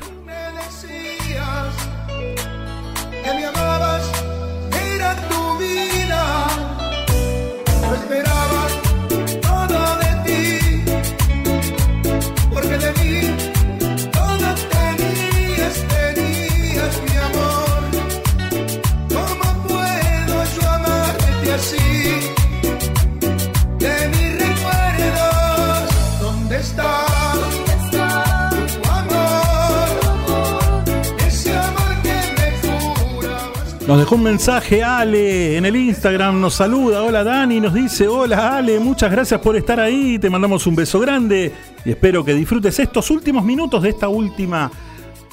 [33.87, 38.57] Nos dejó un mensaje Ale en el Instagram, nos saluda, hola Dani, nos dice, hola
[38.57, 41.53] Ale, muchas gracias por estar ahí, te mandamos un beso grande
[41.85, 44.73] y espero que disfrutes estos últimos minutos de esta última,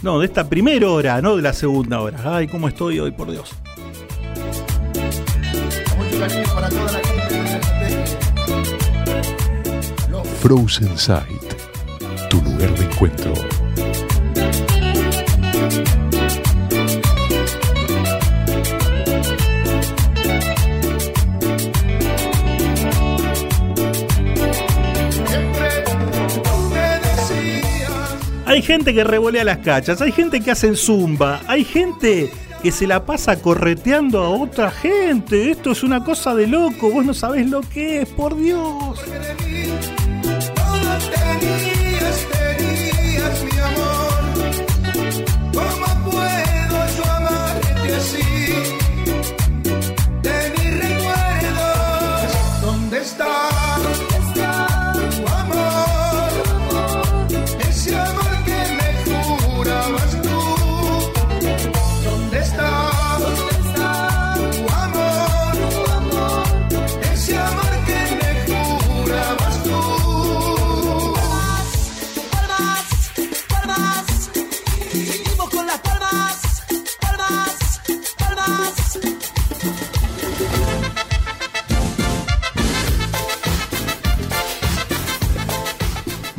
[0.03, 2.19] no, de esta primera hora, no de la segunda hora.
[2.23, 3.55] Ay, cómo estoy hoy, por Dios.
[10.41, 11.55] Frozen Sight,
[12.29, 13.33] tu lugar de encuentro.
[28.53, 32.29] Hay gente que revolea las cachas, hay gente que hace zumba, hay gente
[32.61, 35.49] que se la pasa correteando a otra gente.
[35.49, 38.99] Esto es una cosa de loco, vos no sabés lo que es, por Dios.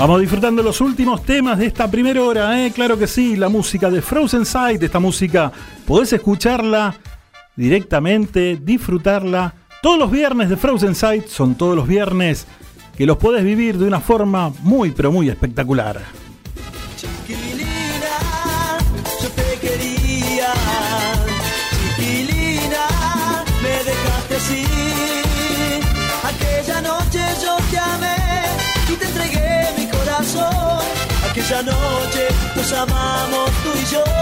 [0.04, 2.70] Vamos disfrutando los últimos temas de esta primera hora, ¿eh?
[2.72, 5.50] claro que sí, la música de Frozen Sight, esta música
[5.86, 6.94] podés escucharla
[7.56, 9.54] directamente, disfrutarla.
[9.80, 12.46] Todos los viernes de Frozen Sight son todos los viernes
[12.98, 16.02] que los podés vivir de una forma muy pero muy espectacular.
[31.34, 34.13] Aquella noche nos amamos tú y yo.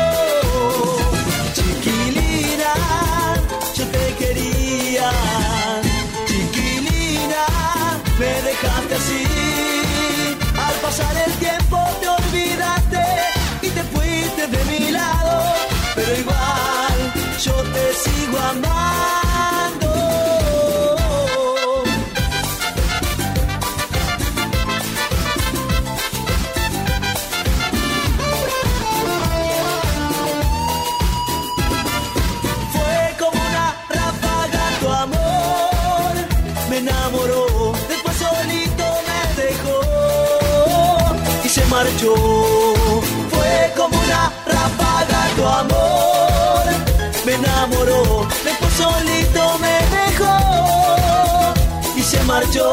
[47.72, 51.54] Enamoró, después solito me dejó
[51.96, 52.72] y se marchó.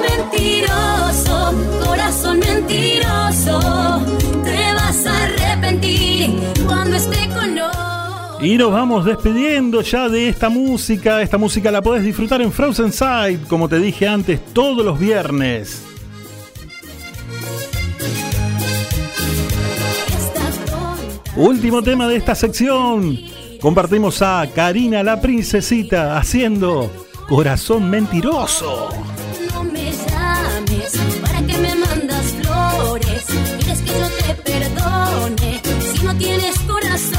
[0.00, 1.54] Mentiroso,
[1.84, 4.02] corazón mentiroso,
[4.44, 8.38] te vas a arrepentir cuando esté con otro.
[8.40, 11.20] Y nos vamos despidiendo ya de esta música.
[11.22, 15.82] Esta música la podés disfrutar en Frozen Side, como te dije antes, todos los viernes.
[21.38, 23.16] Último tema de esta sección.
[23.60, 26.90] Compartimos a Karina la princesita haciendo
[27.28, 28.88] Corazón Mentiroso.
[29.54, 33.24] No me llames, para que me mandas flores.
[33.60, 35.62] Quieres que yo te perdone
[35.94, 37.14] si no tienes corazón.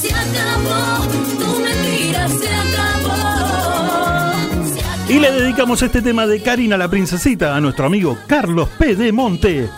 [0.00, 1.04] Se acabó,
[1.36, 3.12] tu mentira se acabó.
[4.72, 5.12] Se acabó.
[5.12, 8.94] Y le dedicamos este tema de Karina la princesita a nuestro amigo Carlos P.
[8.94, 9.68] de Monte.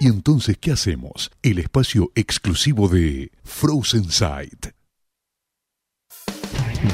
[0.00, 1.30] ¿Y entonces qué hacemos?
[1.42, 4.66] El espacio exclusivo de Frozen Sight.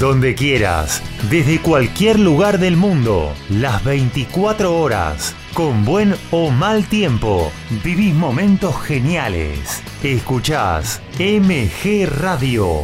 [0.01, 7.51] Donde quieras, desde cualquier lugar del mundo, las 24 horas, con buen o mal tiempo,
[7.85, 9.83] vivís momentos geniales.
[10.03, 12.83] Escuchás MG Radio.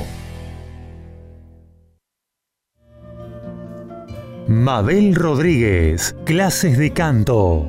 [4.49, 7.69] Mabel Rodríguez, clases de canto,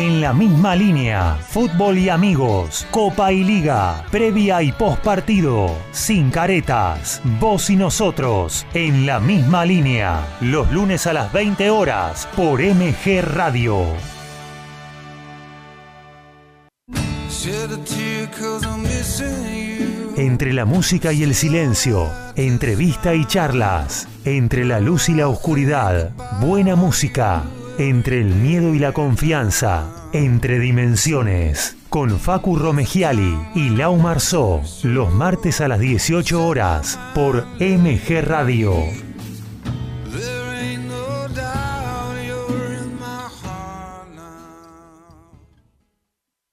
[0.00, 6.30] En la misma línea, fútbol y amigos, Copa y Liga, previa y post partido, sin
[6.30, 12.62] caretas, vos y nosotros, en la misma línea, los lunes a las 20 horas por
[12.62, 13.84] MG Radio.
[20.16, 26.12] Entre la música y el silencio, entrevista y charlas, entre la luz y la oscuridad,
[26.40, 27.44] buena música,
[27.88, 35.12] entre el miedo y la confianza, entre dimensiones, con Facu Romegiali y Lau Marzó, los
[35.14, 38.74] martes a las 18 horas por MG Radio.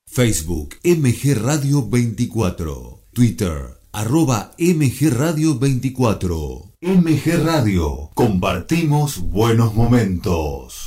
[0.06, 3.02] Facebook MG Radio 24.
[3.14, 6.74] Twitter arroba MG Radio 24.
[6.82, 10.87] MG Radio, compartimos buenos momentos.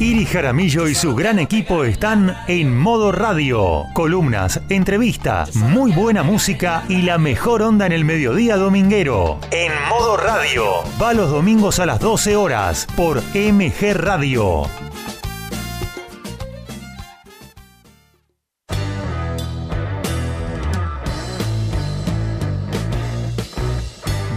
[0.00, 3.84] Iri Jaramillo y su gran equipo están en modo radio.
[3.92, 9.38] Columnas, entrevistas, muy buena música y la mejor onda en el mediodía dominguero.
[9.52, 10.64] En modo radio.
[11.00, 14.64] Va los domingos a las 12 horas por MG Radio.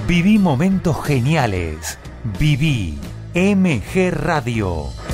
[0.08, 1.98] Viví momentos geniales.
[2.40, 3.00] Viví
[3.34, 5.07] MG Radio.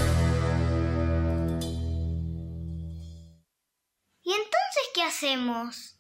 [5.24, 5.93] Hacemos?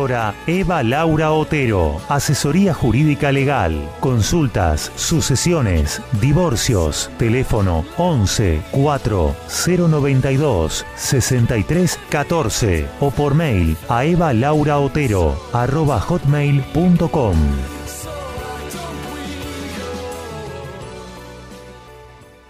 [0.00, 9.36] Doctora Eva Laura Otero, asesoría jurídica legal, consultas, sucesiones, divorcios, teléfono 11 4
[9.66, 17.79] 092 63 14 o por mail a evalauraotero arroba hotmail.com.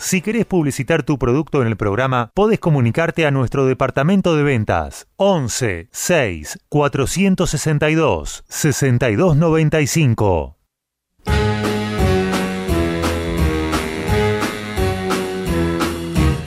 [0.01, 5.07] Si querés publicitar tu producto en el programa, podés comunicarte a nuestro departamento de ventas
[5.17, 10.57] 11 6 462 6295.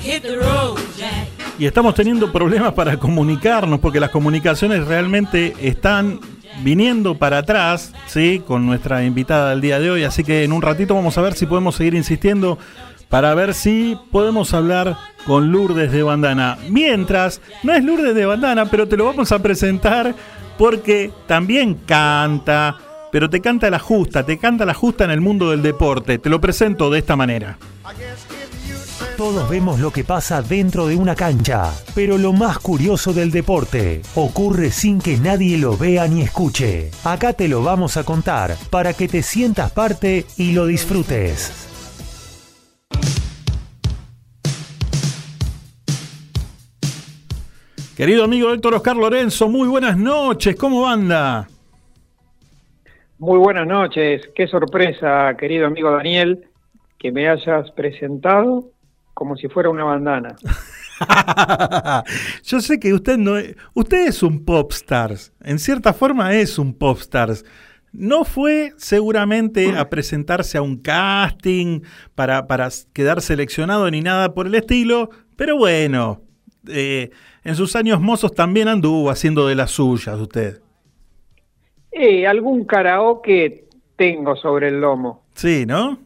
[0.02, 1.28] Hit the road, Jack.
[1.60, 6.20] Y estamos teniendo problemas para comunicarnos porque las comunicaciones realmente están
[6.64, 8.42] viniendo para atrás, ¿sí?
[8.46, 10.04] Con nuestra invitada del día de hoy.
[10.04, 12.58] Así que en un ratito vamos a ver si podemos seguir insistiendo
[13.14, 16.58] para ver si podemos hablar con Lourdes de Bandana.
[16.72, 20.16] Mientras, no es Lourdes de Bandana, pero te lo vamos a presentar
[20.58, 22.76] porque también canta,
[23.12, 26.18] pero te canta la justa, te canta la justa en el mundo del deporte.
[26.18, 27.60] Te lo presento de esta manera.
[29.16, 34.02] Todos vemos lo que pasa dentro de una cancha, pero lo más curioso del deporte
[34.16, 36.90] ocurre sin que nadie lo vea ni escuche.
[37.04, 41.73] Acá te lo vamos a contar para que te sientas parte y lo disfrutes.
[47.96, 51.48] Querido amigo Héctor Oscar Lorenzo, muy buenas noches, ¿cómo anda?
[53.20, 56.44] Muy buenas noches, qué sorpresa, querido amigo Daniel,
[56.98, 58.72] que me hayas presentado
[59.14, 60.36] como si fuera una bandana.
[62.44, 66.74] Yo sé que usted no es, usted es un popstars, en cierta forma es un
[66.74, 67.46] popstars.
[67.94, 71.82] No fue seguramente a presentarse a un casting
[72.16, 76.22] para, para quedar seleccionado ni nada por el estilo, pero bueno,
[76.68, 77.12] eh,
[77.44, 80.60] en sus años mozos también anduvo haciendo de las suyas usted.
[81.92, 83.66] Eh, algún karaoke
[83.96, 85.24] tengo sobre el lomo.
[85.36, 86.00] Sí, ¿no?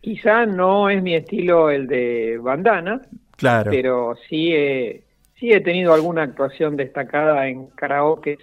[0.00, 3.00] Quizá no es mi estilo el de bandana,
[3.36, 3.70] Claro.
[3.70, 5.02] pero sí he,
[5.38, 8.38] sí he tenido alguna actuación destacada en karaoke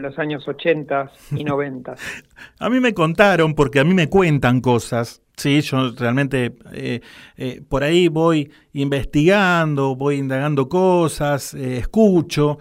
[0.00, 1.94] los años 80 y 90.
[2.58, 5.22] A mí me contaron, porque a mí me cuentan cosas.
[5.40, 7.00] Sí, yo realmente eh,
[7.38, 12.58] eh, por ahí voy investigando, voy indagando cosas, eh, escucho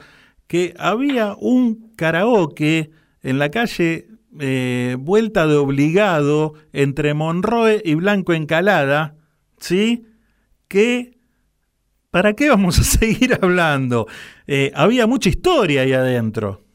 [0.48, 2.92] que había un karaoke
[3.22, 4.08] en la calle
[4.98, 9.18] Vuelta de Obligado entre Monroe y Blanco Encalada,
[9.58, 10.06] ¿sí?
[10.70, 11.18] Que,
[12.12, 14.08] ¿para qué vamos a seguir hablando?
[14.74, 16.69] Había mucha historia ahí adentro.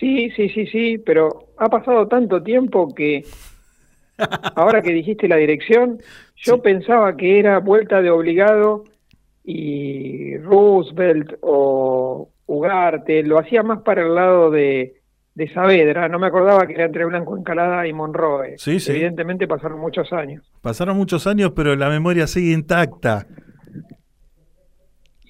[0.00, 3.22] Sí, sí, sí, sí, pero ha pasado tanto tiempo que
[4.56, 5.98] ahora que dijiste la dirección,
[6.36, 8.84] yo pensaba que era vuelta de obligado
[9.44, 14.94] y Roosevelt o Ugarte, lo hacía más para el lado de,
[15.34, 18.54] de Saavedra, no me acordaba que era entre Blanco Encalada y Monroe.
[18.56, 18.92] Sí, sí.
[18.92, 20.50] Evidentemente pasaron muchos años.
[20.62, 23.26] Pasaron muchos años, pero la memoria sigue intacta.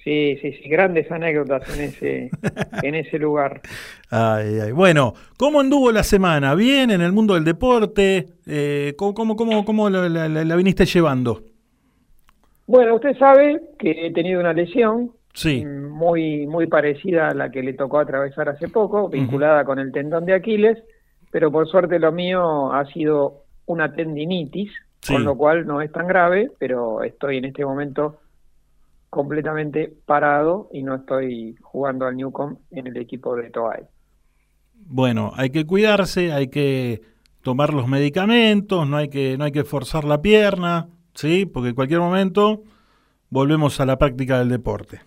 [0.03, 2.29] Sí, sí, sí, grandes anécdotas en ese,
[2.83, 3.61] en ese lugar.
[4.09, 4.71] Ay, ay.
[4.71, 6.55] Bueno, ¿cómo anduvo la semana?
[6.55, 8.25] ¿Bien en el mundo del deporte?
[8.47, 11.43] Eh, ¿Cómo, cómo, cómo, cómo la, la- viniste llevando?
[12.67, 15.63] Bueno, usted sabe que he tenido una lesión Sí.
[15.65, 19.91] mm, muy, muy parecida a la que le tocó atravesar hace poco, vinculada con el
[19.91, 20.77] tendón de Aquiles,
[21.31, 24.71] pero por suerte lo mío ha sido una tendinitis,
[25.01, 25.13] Sí.
[25.13, 28.19] con lo cual no es tan grave, pero estoy en este momento
[29.11, 33.83] completamente parado y no estoy jugando al Newcom en el equipo de Toay.
[34.73, 37.01] Bueno, hay que cuidarse, hay que
[37.43, 41.45] tomar los medicamentos, no hay que, no hay que forzar la pierna, ¿sí?
[41.45, 42.63] Porque en cualquier momento
[43.29, 45.01] volvemos a la práctica del deporte.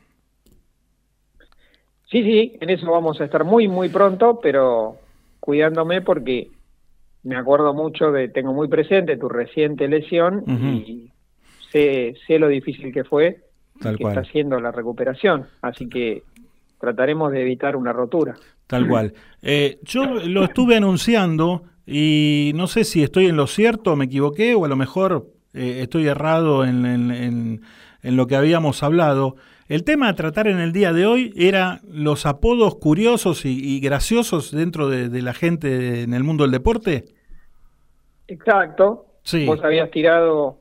[2.10, 4.98] Sí, sí, en eso vamos a estar muy, muy pronto, pero
[5.40, 6.50] cuidándome porque
[7.22, 11.10] me acuerdo mucho de, tengo muy presente tu reciente lesión y
[11.72, 13.43] sé, sé lo difícil que fue
[13.80, 14.16] Tal que cual.
[14.18, 16.22] está haciendo la recuperación, así que
[16.80, 18.34] trataremos de evitar una rotura.
[18.66, 19.14] Tal cual.
[19.42, 24.54] Eh, yo lo estuve anunciando y no sé si estoy en lo cierto, me equivoqué
[24.54, 27.60] o a lo mejor eh, estoy errado en, en- en-
[28.02, 29.36] en lo que habíamos hablado.
[29.68, 33.80] El tema a tratar en el día de hoy era los apodos curiosos y, y
[33.80, 37.06] graciosos dentro de, de la gente en el mundo del deporte.
[38.28, 39.06] Exacto.
[39.22, 39.46] Sí.
[39.46, 40.58] Vos habías tirado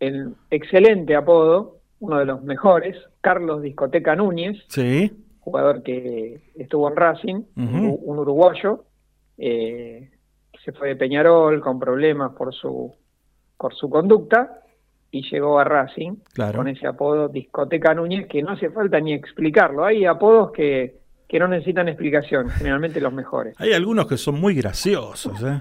[0.00, 5.10] el excelente apodo, uno de los mejores, Carlos Discoteca Núñez, Sí.
[5.40, 8.84] jugador que estuvo en Racing, un, un uruguayo,
[9.38, 10.10] eh,
[10.52, 12.94] que se fue de Peñarol con problemas por su,
[13.56, 14.60] por su conducta,
[15.10, 16.58] y llegó a Racing Claro.
[16.58, 19.84] con ese apodo Discoteca Núñez, que no hace falta ni explicarlo.
[19.84, 20.96] Hay apodos que,
[21.28, 23.54] que no necesitan explicación, generalmente los mejores.
[23.58, 25.60] Hay algunos que son muy graciosos, ¿eh?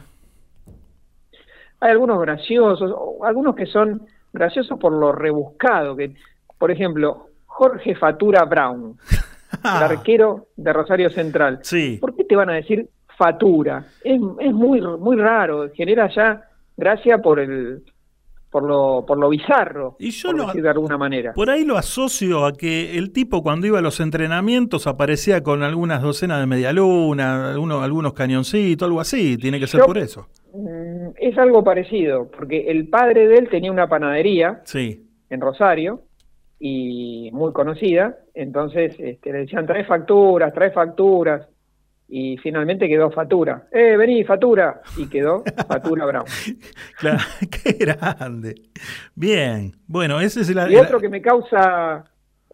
[1.79, 2.93] Hay algunos graciosos,
[3.23, 4.05] algunos que son
[4.35, 5.95] graciosos por lo rebuscado.
[5.95, 6.13] que
[6.59, 8.97] Por ejemplo, Jorge Fatura Brown,
[9.63, 11.59] el arquero de Rosario Central.
[11.63, 11.97] Sí.
[11.99, 12.87] ¿Por qué te van a decir
[13.17, 13.85] Fatura?
[14.03, 16.43] Es, es muy, muy raro, genera ya
[16.77, 17.81] gracia por el
[18.51, 21.33] por lo, por lo bizarro, Y yo por lo- decir de alguna manera.
[21.33, 25.61] Por ahí lo asocio a que el tipo cuando iba a los entrenamientos aparecía con
[25.61, 29.37] algunas docenas de medialuna, algunos, algunos cañoncitos, algo así.
[29.37, 30.27] Tiene que ser Yo- por eso.
[30.55, 35.05] Mm, Es algo parecido, porque el padre de él tenía una panadería Sí.
[35.29, 36.03] en Rosario
[36.59, 41.47] y muy conocida, entonces este, le decían trae facturas, trae facturas
[42.07, 43.67] y finalmente quedó Fatura.
[43.71, 46.25] Eh, vení, Fatura y quedó Fatura Brown.
[46.99, 47.17] Claro,
[47.63, 48.55] qué grande.
[49.15, 49.73] Bien.
[49.87, 50.71] Bueno, ese es el...
[50.71, 52.05] Y otro que me causa,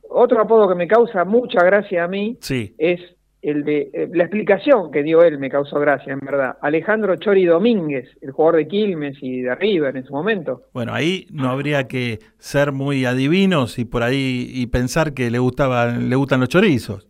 [0.10, 2.73] otro apodo que me causa mucha gracia a mí Sí.
[2.78, 2.99] es
[3.41, 6.57] el de eh, la explicación que dio él me causó gracia, en verdad.
[6.61, 10.63] Alejandro Chori Domínguez, el jugador de Quilmes y de River en su momento.
[10.73, 15.39] Bueno, ahí no habría que ser muy adivinos y por ahí y pensar que le
[15.39, 17.07] gustaba, le gustan los chorizos.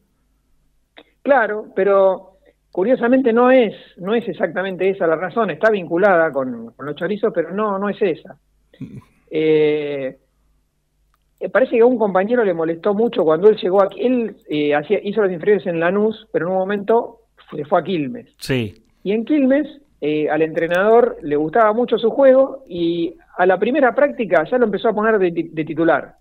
[1.22, 2.38] Claro, pero
[2.72, 7.32] curiosamente no es, no es exactamente esa la razón, está vinculada con, con los chorizos,
[7.34, 8.38] pero no, no es esa.
[9.30, 10.20] Eh, eh,
[11.50, 15.00] parece que a un compañero le molestó mucho cuando él llegó aquí, él eh, hacía,
[15.04, 17.22] hizo las inferiores en Lanús, pero en un momento
[17.56, 18.28] se fue a Quilmes.
[18.38, 18.84] Sí.
[19.04, 19.68] Y en Quilmes
[20.02, 24.66] eh, al entrenador le gustaba mucho su juego y a la primera práctica ya lo
[24.66, 26.16] empezó a poner de, de titular.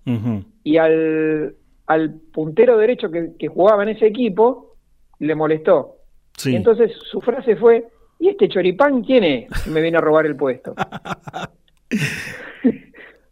[0.63, 1.55] Y al,
[1.87, 4.77] al puntero derecho que, que jugaba en ese equipo
[5.19, 5.97] le molestó.
[6.37, 6.53] Sí.
[6.53, 7.87] Y entonces su frase fue,
[8.19, 9.67] ¿y este choripán quién es?
[9.67, 10.75] Me viene a robar el puesto.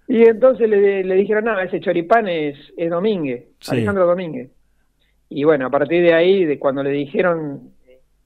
[0.08, 3.72] y entonces le, le dijeron, nada, ese choripán es, es Domínguez, Sí.
[3.72, 4.50] Alejandro Domínguez.
[5.28, 7.72] Y bueno, a partir de ahí, de cuando le dijeron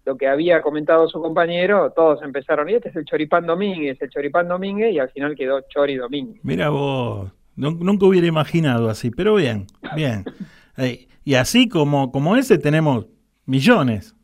[0.05, 4.11] lo que había comentado su compañero, todos empezaron, y este es el choripán Domínguez, el
[4.11, 6.41] choripán Domínguez, y al final quedó Chori Domínguez.
[6.45, 10.25] Mira vos, nun- nunca hubiera imaginado así, pero bien, bien.
[10.79, 13.07] Eh, y así como, como ese tenemos
[13.45, 14.17] millones.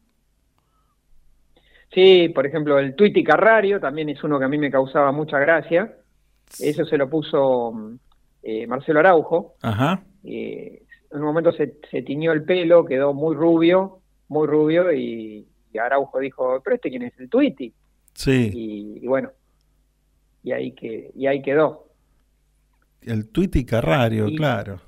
[1.93, 5.39] Sí, por ejemplo, el Twitty Carrario también es uno que a mí me causaba mucha
[5.39, 5.95] gracia.
[6.61, 7.95] Eso se lo puso mm,
[8.43, 9.55] eh, Marcelo Araujo.
[9.63, 10.03] Ajá.
[10.25, 15.47] Eh, en un momento se, se tiñó el pelo, quedó muy rubio, muy rubio, y,
[15.73, 17.73] y Araujo dijo, pero este quién es el Twitty.
[18.15, 18.51] Sí.
[18.53, 19.31] Y, y bueno,
[20.43, 21.87] y ahí, que, y ahí quedó.
[23.01, 24.81] El Twitty Carrario, Y- claro.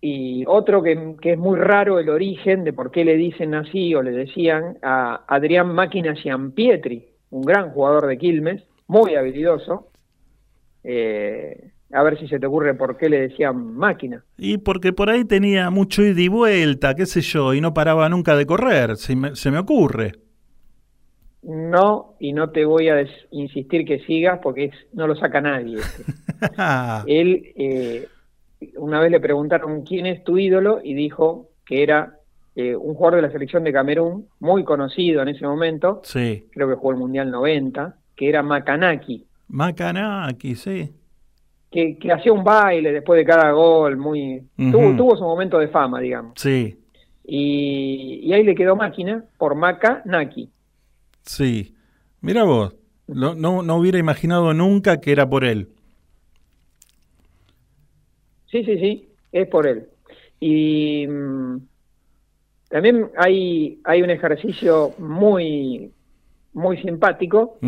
[0.00, 3.94] Y otro que, que es muy raro el origen de por qué le dicen así
[3.94, 9.88] o le decían a Adrián Máquina Giampietri, un gran jugador de Quilmes, muy habilidoso.
[10.84, 14.24] Eh, a ver si se te ocurre por qué le decían máquina.
[14.36, 18.08] Y porque por ahí tenía mucho ida y vuelta, qué sé yo, y no paraba
[18.08, 20.12] nunca de correr, se me, se me ocurre.
[21.42, 25.76] No, y no te voy a insistir que sigas porque es- no lo saca nadie.
[27.06, 28.08] Él, eh,
[28.76, 32.18] una vez le preguntaron quién es tu ídolo y dijo que era
[32.56, 36.46] eh, un jugador de la selección de Camerún, muy conocido en ese momento, Sí.
[36.52, 40.92] creo que jugó el Mundial 90, que era Makanaki, Macanaki, sí.
[41.70, 45.68] que, que hacía un baile después de cada gol, muy tuvo, tuvo su momento de
[45.68, 46.36] fama, digamos.
[46.36, 46.78] Sí,
[47.24, 50.52] Y, y ahí le quedó máquina por Makanaki.
[51.22, 51.74] sí.
[52.20, 52.74] Mira vos,
[53.06, 55.68] lo- no, no hubiera imaginado nunca que era por él.
[58.50, 59.88] Sí, sí, sí, es por él.
[60.40, 61.58] Y mm,
[62.68, 65.93] también hay, hay un ejercicio muy,
[66.54, 67.58] muy simpático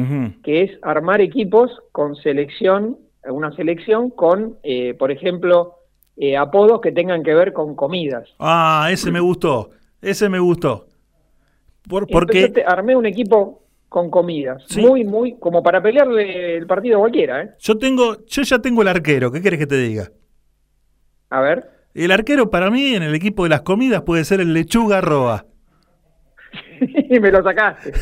[0.42, 2.96] que es armar equipos con selección,
[3.28, 5.74] una selección con, eh, por ejemplo,
[6.16, 8.28] eh, apodos que tengan que ver con comidas.
[8.38, 10.86] Ah, ese me gustó, ese me gustó.
[11.88, 14.80] Por, porque, te- armé un equipo con comidas, Sí.
[14.80, 17.50] muy, muy, como para pelearle el partido a cualquiera, ¿eh?
[17.58, 20.10] yo tengo, yo ya tengo el arquero, ¿qué querés que te diga?
[21.30, 21.70] A ver.
[21.94, 25.46] El arquero para mí en el equipo de las comidas puede ser el lechuga roa.
[27.20, 27.92] me lo sacaste,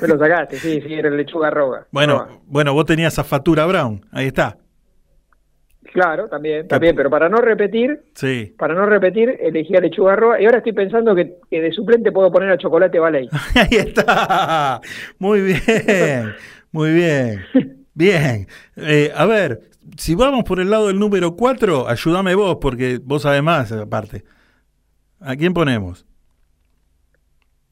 [0.00, 1.86] me lo sacaste, sí, sí, era lechuga roga.
[1.90, 4.56] Bueno, bueno, vos tenías a Fatura Brown, ahí está.
[5.92, 8.54] Claro, también, también, pero para no repetir, Sí.
[8.56, 12.10] para no repetir, elegí a lechuga roja y ahora estoy pensando que, que de suplente
[12.12, 13.28] puedo poner a chocolate Ballet.
[13.54, 14.80] Ahí está.
[15.18, 16.32] Muy bien,
[16.70, 17.44] muy bien.
[17.94, 18.46] Bien.
[18.76, 19.60] Eh, a ver,
[19.98, 24.24] si vamos por el lado del número 4, ayúdame vos, porque vos sabés más aparte.
[25.20, 26.06] ¿A quién ponemos?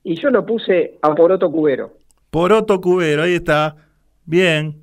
[0.02, 1.92] Y yo lo puse a Poroto Cubero.
[2.30, 3.76] Poroto Cubero, ahí está.
[4.24, 4.76] Bien,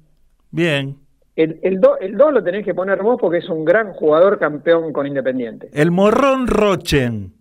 [0.52, 0.98] bien.
[1.36, 4.40] El, el 2 el dos lo tenés que poner vos porque es un gran jugador
[4.40, 5.70] campeón con Independiente.
[5.74, 7.34] El Morrón Rochen.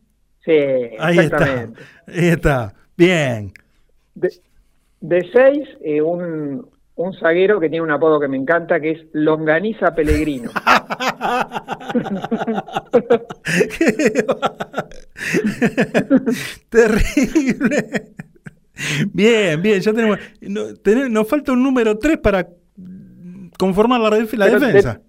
[0.44, 0.52] Sí,
[0.98, 1.68] Ahí está.
[2.06, 2.74] Ahí está.
[2.96, 3.52] Bien.
[4.14, 4.30] De,
[5.00, 6.66] de seis, eh, un,
[6.96, 10.50] un zaguero que tiene un apodo que me encanta, que es Longaniza Pellegrino.
[16.68, 18.12] Terrible.
[19.12, 20.18] Bien, bien, ya tenemos.
[20.42, 22.48] no- tené- nos falta un número 3 para
[23.58, 24.22] conformar la, la de-
[24.66, 25.00] defensa.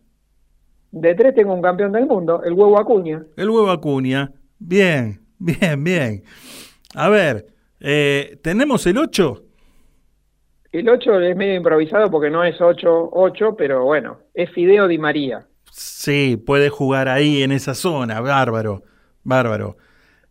[0.89, 3.23] De tres tengo un campeón del mundo, el huevo Acuña.
[3.35, 4.31] El huevo Acuña.
[4.57, 6.23] Bien, bien, bien.
[6.95, 7.45] A ver,
[7.81, 9.43] eh, ¿tenemos el 8?
[10.71, 15.45] El 8 es medio improvisado porque no es 8-8, pero bueno, es Fideo Di María.
[15.71, 18.19] Sí, puede jugar ahí en esa zona.
[18.21, 18.83] Bárbaro,
[19.23, 19.77] bárbaro.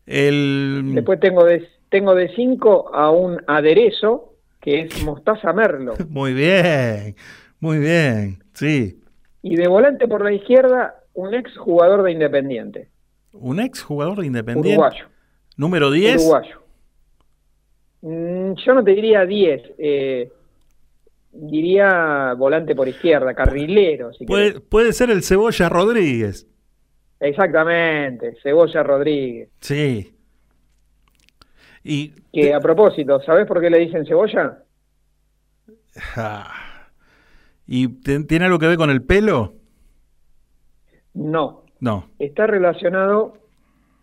[0.06, 0.92] El...
[0.94, 5.94] Después tengo de tengo de 5 a un aderezo que es Mostaza Merlo.
[6.08, 7.14] Muy bien,
[7.60, 9.00] muy bien, sí.
[9.42, 12.90] Y de volante por la izquierda, un ex jugador de Independiente.
[13.32, 14.78] Un ex jugador de Independiente.
[14.78, 15.06] Uruguayo.
[15.56, 16.16] Número 10.
[16.20, 16.62] Uruguayo.
[18.50, 20.32] Mm, yo no te diría 10, eh,
[21.32, 24.12] diría volante por izquierda, carrilero.
[24.12, 24.52] Si querés.
[24.54, 26.46] Puede, puede ser el Cebolla Rodríguez.
[27.20, 29.48] Exactamente, Cebolla Rodríguez.
[29.60, 30.12] Sí.
[31.82, 34.58] Y Que a propósito, ¿sabés por qué le dicen cebolla?
[36.16, 36.52] ah,
[37.66, 39.54] ¿Y tiene algo que ver con el pelo?
[41.14, 42.10] No, No.
[42.18, 43.38] está relacionado,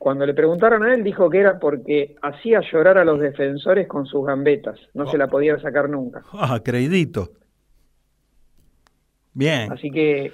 [0.04, 4.06] cuando le preguntaron a él, dijo que era porque hacía llorar a los defensores con
[4.06, 6.22] sus gambetas, no se la podía sacar nunca.
[6.34, 7.32] Ah, creidito.
[9.34, 9.72] Bien.
[9.72, 10.34] Así que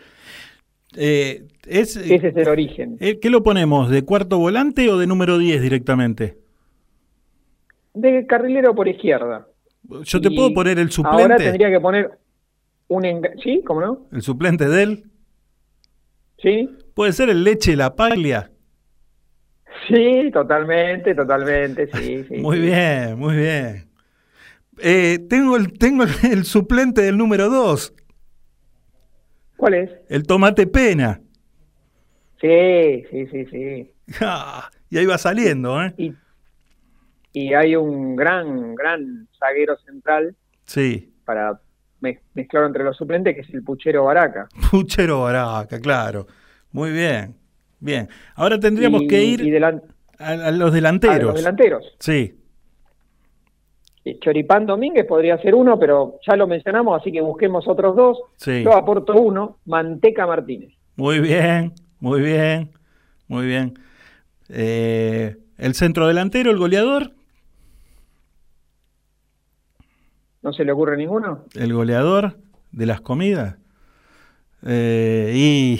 [0.98, 2.98] Eh, es, ese es el origen.
[3.00, 3.92] eh, ¿Qué lo ponemos?
[3.92, 6.40] ¿De cuarto volante o de número 10 directamente?
[7.94, 9.46] De carrilero por izquierda.
[10.04, 11.44] Yo te Y puedo poner el Ahora suplente.
[11.44, 12.10] tendría que poner
[12.88, 13.04] un...
[13.04, 13.62] enga- ¿Sí?
[13.68, 14.08] ¿Cómo no?
[14.12, 15.04] El suplente de él.
[16.42, 16.70] ¿Sí?
[16.96, 18.52] Puede ser el Leche La Paglia.
[19.90, 22.38] Sí, totalmente, totalmente, sí, sí.
[22.38, 22.62] Muy sí.
[22.64, 23.90] bien, muy bien.
[24.82, 27.94] Eh, tengo el, tengo el, suplente del número 2,
[29.58, 29.92] ¿Cuál es?
[30.08, 31.20] el Tomate Pena.
[32.40, 33.92] Sí, sí, sí, sí.
[34.22, 35.94] Ah, y ahí va saliendo, ¿eh?
[35.98, 36.14] Y,
[37.34, 40.36] y hay un gran, gran zaguero central
[40.66, 41.14] Sí.
[41.26, 41.60] para
[42.02, 44.48] mez- mezclar entre los suplentes, que es el Puchero Baraca.
[44.72, 46.26] Puchero Baraca, claro.
[46.72, 47.36] Muy bien.
[47.80, 48.10] Bien.
[48.36, 49.68] Ahora tendríamos Y- que ir a,
[50.20, 51.24] a los a delanteros.
[51.24, 51.96] los delanteros.
[52.00, 52.36] Sí.
[54.22, 58.18] Choripán Domínguez podría ser uno, pero ya lo mencionamos, así que busquemos otros dos.
[58.38, 58.64] Sí.
[58.64, 60.74] Yo aporto uno, Manteca Martínez.
[60.96, 62.72] Muy bien, muy bien,
[63.28, 63.78] muy bien.
[64.50, 67.12] Eh, el centro delantero, el goleador.
[70.42, 71.46] ¿No se le ocurre ninguno?
[71.56, 72.38] El goleador
[72.72, 73.58] de las comidas.
[74.66, 75.80] Eh, y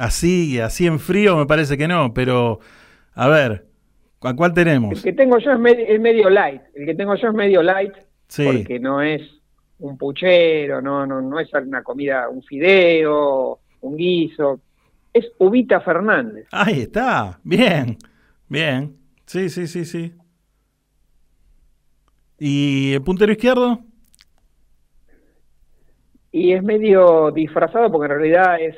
[0.00, 2.58] así, así en frío me parece que no, pero
[3.14, 3.66] a ver,
[4.22, 5.02] ¿a cuál El tenemos?
[5.02, 5.58] que tengo yo es
[6.00, 6.62] medio light.
[6.74, 7.92] El que tengo yo es medio light
[8.28, 8.44] Sí.
[8.44, 9.22] porque no es
[9.78, 14.60] un puchero, no, no, no es una comida, un fideo, un guiso.
[15.12, 16.46] Es Ubita Fernández.
[16.52, 17.96] Ahí está, bien,
[18.48, 18.96] bien.
[19.26, 20.14] Sí, sí, sí, sí.
[22.38, 23.80] ¿Y el puntero izquierdo?
[26.32, 28.76] Y es medio disfrazado porque en realidad es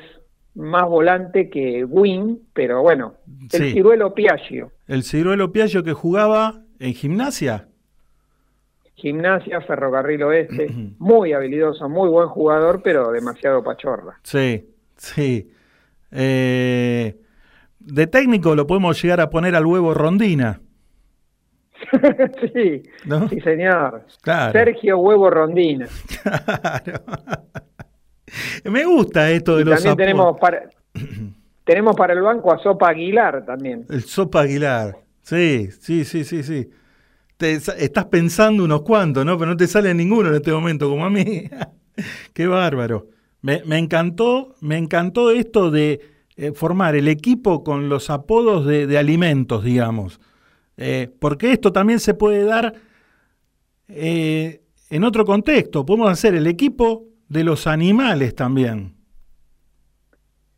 [0.55, 3.15] más volante que wing, pero bueno,
[3.51, 3.71] el Sí.
[3.73, 4.71] ciruelo Piaggio.
[4.87, 7.67] El ciruelo Piaggio que jugaba en gimnasia.
[8.95, 10.67] Gimnasia, Ferrocarril Oeste,
[10.99, 14.19] muy habilidoso, muy buen jugador, pero demasiado pachorra.
[14.23, 15.51] Sí, sí.
[16.11, 17.17] Eh,
[17.79, 20.61] de técnico lo podemos llegar a poner al huevo Rondina.
[22.53, 23.27] sí, ¿No?
[23.27, 24.05] sí señor.
[24.21, 24.53] Claro.
[24.53, 25.87] Sergio Huevo Rondina.
[28.63, 30.69] Me gusta esto de Y los también tenemos para,
[31.63, 33.85] tenemos para el banco a Sopa Aguilar también.
[33.89, 34.97] El Sopa Aguilar.
[35.21, 36.69] Sí, sí, sí, sí, sí.
[37.37, 39.37] Te- estás pensando unos cuantos, ¿no?
[39.37, 41.49] Pero no te sale ninguno en este momento, como a mí.
[42.33, 43.07] Qué bárbaro.
[43.41, 45.99] Me, me encantó, me encantó esto de
[46.35, 50.19] eh, formar el equipo con los apodos de, de alimentos, digamos.
[50.77, 52.73] Eh, porque esto también se puede dar
[53.87, 55.85] eh, en otro contexto.
[55.85, 58.93] Podemos hacer el equipo de los animales también.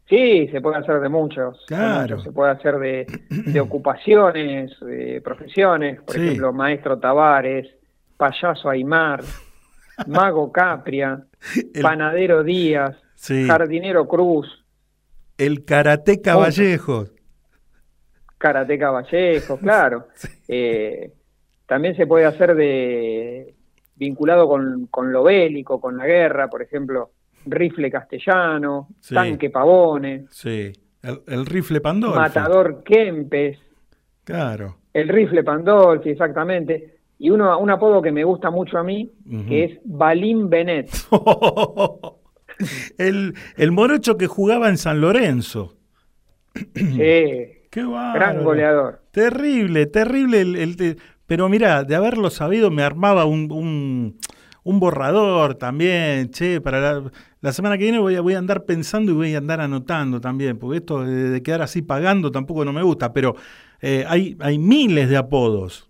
[0.07, 1.63] Sí, se puede hacer de muchos.
[1.67, 2.21] Claro.
[2.21, 6.01] Se puede hacer de, de ocupaciones, de profesiones.
[6.01, 6.21] Por Sí.
[6.21, 7.67] ejemplo, Maestro Tavares,
[8.17, 9.23] Payaso Aymar,
[10.05, 11.25] Mago Capria,
[11.81, 13.47] Panadero Díaz, Sí.
[13.47, 14.45] Jardinero Cruz,
[15.37, 16.35] El Karateca.
[16.35, 17.11] Vallejos.
[18.37, 20.07] Karateca Vallejo, claro.
[20.47, 21.11] Eh,
[21.65, 23.54] también se puede hacer de
[23.95, 27.11] vinculado con, con lo bélico, con la guerra, por ejemplo,
[27.45, 29.13] Rifle Castellano, Sí.
[29.15, 30.71] Tanque Pavone, Sí.
[31.01, 32.19] El, el rifle Pandolfo.
[32.19, 33.59] Matador Kempes,
[34.23, 34.77] Claro.
[34.93, 36.95] el Rifle Pandolfi, exactamente.
[37.19, 39.11] Y uno, un apodo que me gusta mucho a mí,
[39.47, 40.89] que es Balín Benet.
[42.97, 45.75] El, el morocho que jugaba en San Lorenzo.
[46.73, 46.73] Sí,
[47.69, 48.13] Qué bárbaro.
[48.13, 49.01] gran goleador.
[49.11, 50.39] Terrible, terrible.
[50.41, 54.17] El, pero mira, de haberlo sabido me armaba un, un,
[54.63, 56.29] un borrador también.
[56.31, 57.11] Che, para la,
[57.41, 60.19] la semana que viene voy a, voy a andar pensando y voy a andar anotando
[60.21, 63.35] también, porque esto de, de quedar así pagando tampoco no me gusta, pero
[63.81, 65.89] eh, hay, hay miles de apodos.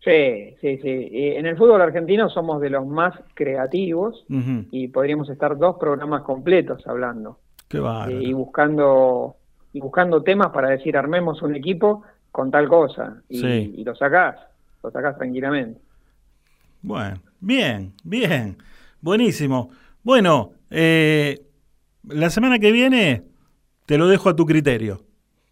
[0.00, 1.08] Sí, sí, sí.
[1.10, 6.22] Y en el fútbol argentino somos de los más creativos y podríamos estar dos programas
[6.22, 7.38] completos hablando
[7.68, 9.36] Qué eh, y buscando
[9.72, 12.02] y buscando temas para decir armemos un equipo
[12.34, 13.74] con tal cosa y, Sí.
[13.76, 14.34] y lo sacás,
[14.82, 15.80] lo sacás tranquilamente.
[16.82, 18.56] Bueno, bien, bien,
[19.00, 19.70] buenísimo.
[20.02, 21.40] Bueno, eh,
[22.08, 23.22] la semana que viene
[23.86, 25.02] te lo dejo a tu criterio,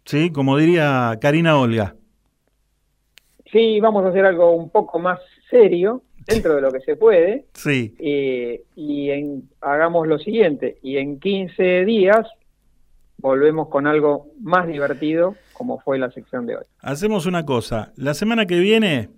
[0.03, 0.29] ¿sí?
[0.29, 1.95] Como diría Karina Olga.
[3.49, 5.19] Sí, vamos a hacer algo un poco más
[5.49, 10.97] serio dentro de lo que se puede Sí, eh, y en- hagamos lo siguiente y
[10.97, 12.27] en 15 días
[13.23, 16.63] volvemos con algo más divertido como fue la sección de hoy.
[16.81, 17.93] hacemos una cosa.
[17.95, 19.09] La semana que viene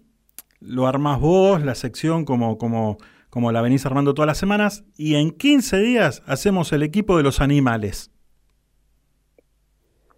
[0.62, 2.98] lo armás vos, la sección como, como,
[3.30, 7.24] como la venís armando todas las semanas, y en 15 días hacemos el equipo de
[7.24, 8.12] los animales.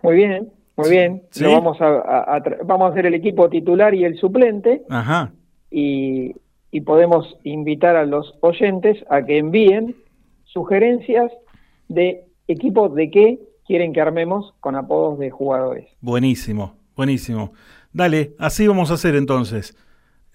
[0.04, 1.24] Muy bien, muy bien.
[1.32, 1.44] ¿Sí?
[1.44, 4.84] Lo vamos a, a- a tra- vamos a hacer el equipo titular y el suplente
[4.90, 5.32] Ajá.
[5.72, 6.36] y,
[6.72, 9.96] y podemos invitar a los oyentes a que envíen
[10.46, 11.32] sugerencias
[11.88, 15.88] de equipos de qué quieren que armemos con apodos de jugadores.
[16.02, 17.52] Buenísimo, buenísimo.
[17.92, 19.76] Dale, así vamos a hacer entonces.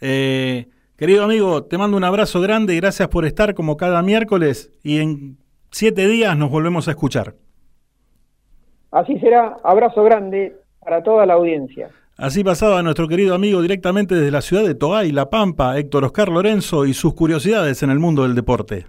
[0.00, 4.98] Eh, querido amigo, te mando un abrazo grande, gracias por estar como cada miércoles y
[4.98, 5.38] en
[5.70, 7.34] siete días nos volvemos a escuchar.
[8.90, 11.88] Así será, abrazo grande para toda la audiencia.
[12.18, 16.28] Así pasaba nuestro querido amigo directamente desde la ciudad de Toay, La Pampa, Héctor Oscar
[16.28, 18.86] Lorenzo y sus curiosidades en el mundo del deporte.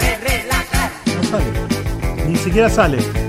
[0.00, 2.28] Re relajar No sale.
[2.28, 3.25] Ni siquiera sale.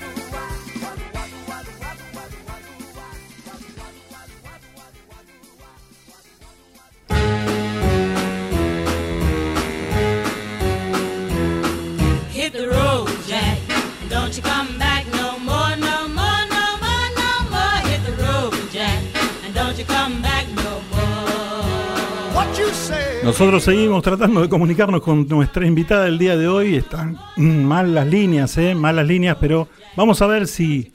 [23.41, 26.75] Nosotros seguimos tratando de comunicarnos con nuestra invitada del día de hoy.
[26.75, 28.75] Están mal las líneas, ¿eh?
[28.75, 30.91] Mal las líneas, pero vamos a ver si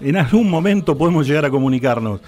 [0.00, 2.22] en algún momento podemos llegar a comunicarnos.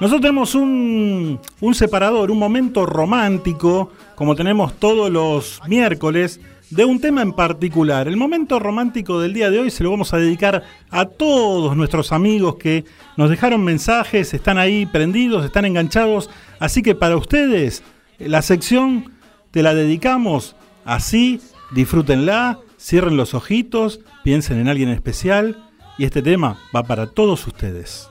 [0.00, 6.40] Nosotros tenemos un, un separador, un momento romántico, como tenemos todos los miércoles,
[6.70, 8.06] de un tema en particular.
[8.06, 12.12] El momento romántico del día de hoy se lo vamos a dedicar a todos nuestros
[12.12, 12.84] amigos que
[13.16, 16.30] nos dejaron mensajes, están ahí prendidos, están enganchados.
[16.60, 17.82] Así que para ustedes,
[18.18, 19.12] la sección
[19.50, 21.40] te la dedicamos así,
[21.72, 28.08] disfrútenla, cierren los ojitos, piensen en alguien especial y este tema va para todos ustedes.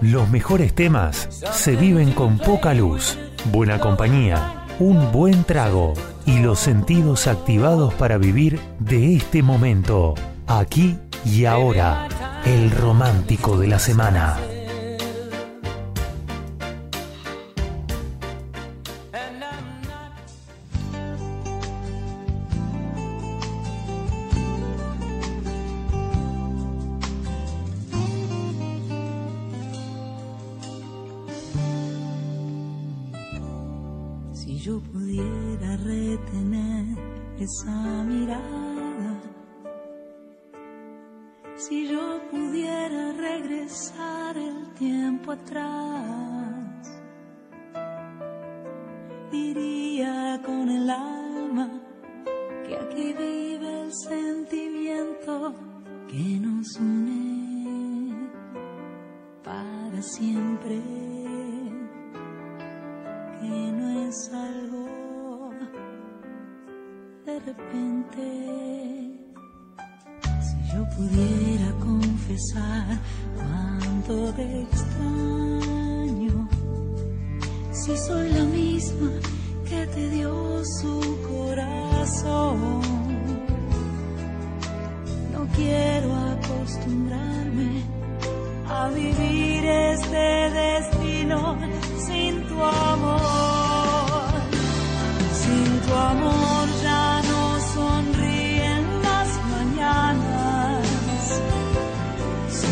[0.00, 3.18] Los mejores temas se viven con poca luz,
[3.52, 5.94] buena compañía, un buen trago
[6.26, 10.14] y los sentidos activados para vivir de este momento,
[10.46, 12.08] aquí y ahora,
[12.44, 14.36] el romántico de la semana.
[45.34, 47.02] Atrás,
[49.30, 51.68] diría con el alma
[52.64, 55.54] que aquí vive el sentimiento
[56.08, 58.30] que nos une
[59.42, 60.80] para siempre
[63.40, 65.50] que no es algo
[67.26, 69.13] de repente.
[70.74, 72.98] Yo pudiera confesar
[73.36, 76.48] cuánto te extraño,
[77.70, 79.10] si soy la misma
[79.68, 82.80] que te dio su corazón,
[85.32, 87.84] no quiero acostumbrarme
[88.68, 91.56] a vivir este destino
[91.98, 93.22] sin tu amor.
[95.40, 97.13] Sin tu amor ya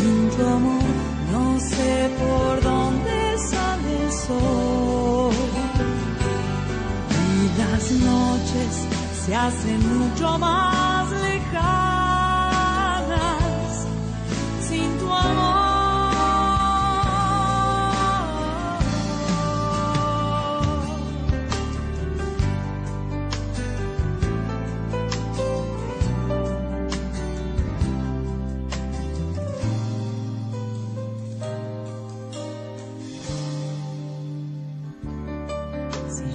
[0.03, 0.43] Sin tu
[1.31, 5.33] no sé por dónde sale el sol.
[7.37, 8.73] Y las noches
[9.25, 11.82] se hacen mucho más lejanas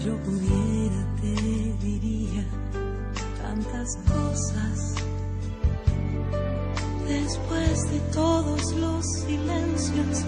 [0.08, 2.44] yo pudiera te diría
[3.42, 4.94] tantas cosas.
[7.06, 10.24] Después de todos los silencios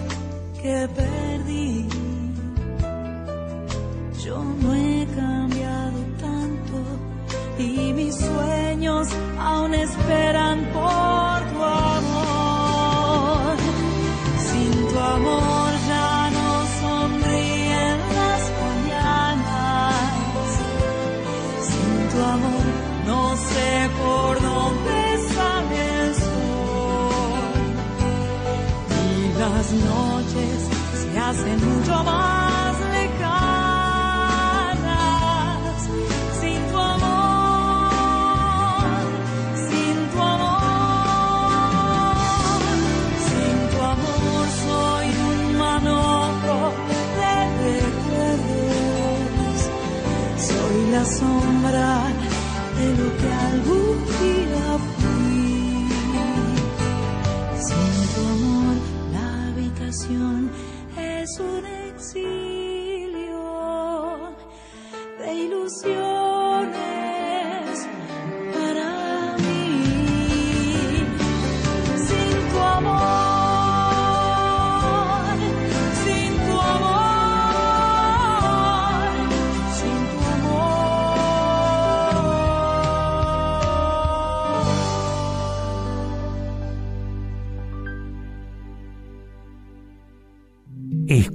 [0.61, 1.87] que perdí,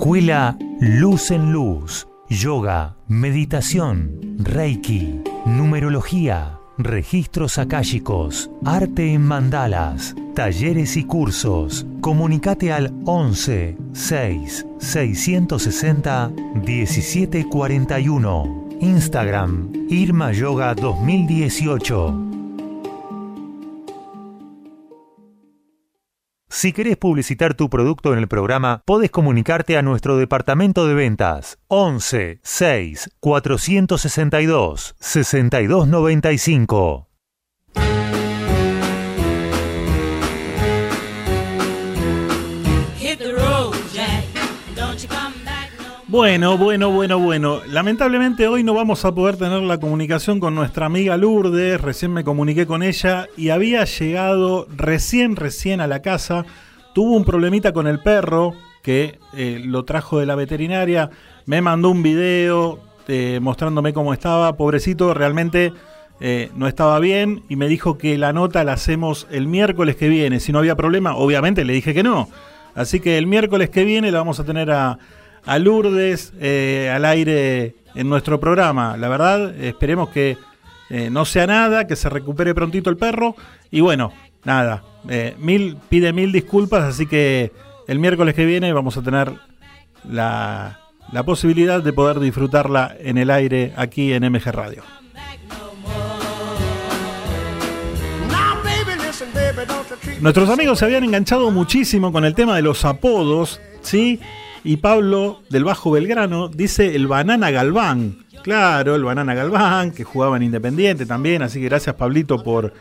[0.06, 11.02] Escuela Luz en Luz, Yoga, Meditación, Reiki, Numerología, Registros akáshicos, Arte en mandalas, talleres y
[11.02, 11.84] cursos.
[12.00, 18.68] Comunicate al 11 6 660 1741.
[18.80, 22.25] Instagram Irma Yoga 2018.
[26.56, 31.58] Si querés publicitar tu producto en el programa, podés comunicarte a nuestro departamento de ventas
[31.68, 37.05] 11 6 462 6295.
[46.08, 47.62] Bueno, bueno, bueno, bueno.
[47.66, 51.80] Lamentablemente hoy no vamos a poder tener la comunicación con nuestra amiga Lourdes.
[51.80, 56.46] Recién me comuniqué con ella y había llegado recién, recién a la casa.
[56.94, 58.54] Tuvo un problemita con el perro
[58.84, 61.10] que eh, lo trajo de la veterinaria.
[61.44, 62.78] Me mandó un video
[63.08, 64.56] eh, mostrándome cómo estaba.
[64.56, 65.72] Pobrecito, realmente
[66.20, 70.08] eh, no estaba bien y me dijo que la nota la hacemos el miércoles que
[70.08, 70.38] viene.
[70.38, 72.28] Si no había problema, obviamente le dije que no.
[72.76, 75.00] Así que el miércoles que viene la vamos a tener a,
[75.47, 78.97] a Lourdes eh, al aire en nuestro programa.
[78.97, 80.36] La verdad, esperemos que
[80.90, 83.36] eh, no sea nada, que se recupere prontito el perro.
[83.70, 84.12] Y bueno,
[84.44, 87.52] nada, eh, mil, pide mil disculpas, así que
[87.86, 89.32] el miércoles que viene vamos a tener
[90.09, 90.81] la,
[91.12, 94.82] la posibilidad de poder disfrutarla en el aire aquí en MG Radio.
[100.20, 104.20] Nuestros amigos se habían enganchado muchísimo con el tema de los apodos, ¿sí?
[104.66, 108.26] Y Pablo del Bajo Belgrano dice el Banana Galván.
[108.43, 112.72] Claro, el Banana Galván, que jugaba en Independiente también, así que gracias Pablito por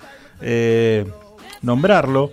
[0.41, 1.06] eh,
[1.62, 2.32] nombrarlo.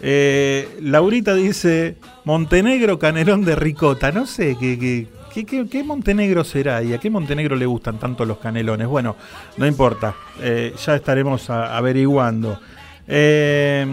[0.00, 4.10] Eh, Laurita dice Montenegro Canelón de Ricota.
[4.10, 8.88] No sé qué, Montenegro será y a qué Montenegro le gustan tanto los canelones.
[8.88, 9.16] Bueno,
[9.58, 12.58] no importa, eh, ya estaremos averiguando.
[13.06, 13.86] Eh,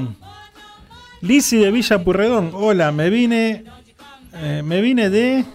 [1.22, 3.66] Lisi de Villa Purredón, hola, me vine,
[4.34, 5.45] eh, me vine de,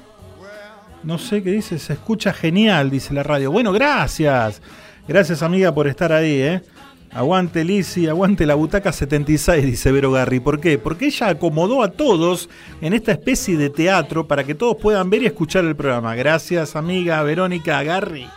[1.03, 3.51] no sé qué dice, se escucha genial, dice la radio.
[3.51, 4.61] Bueno, gracias,
[5.07, 6.63] gracias amiga por estar ahí, ¿eh?
[7.13, 10.41] Aguante Lisi, aguante la butaca 76, dice Vero Garri.
[10.41, 10.77] ¿Por qué?
[10.77, 12.51] Porque ella acomodó a todos
[12.83, 16.15] en esta especie de teatro para que todos puedan ver y escuchar el programa.
[16.15, 18.29] Gracias amiga Verónica Garri.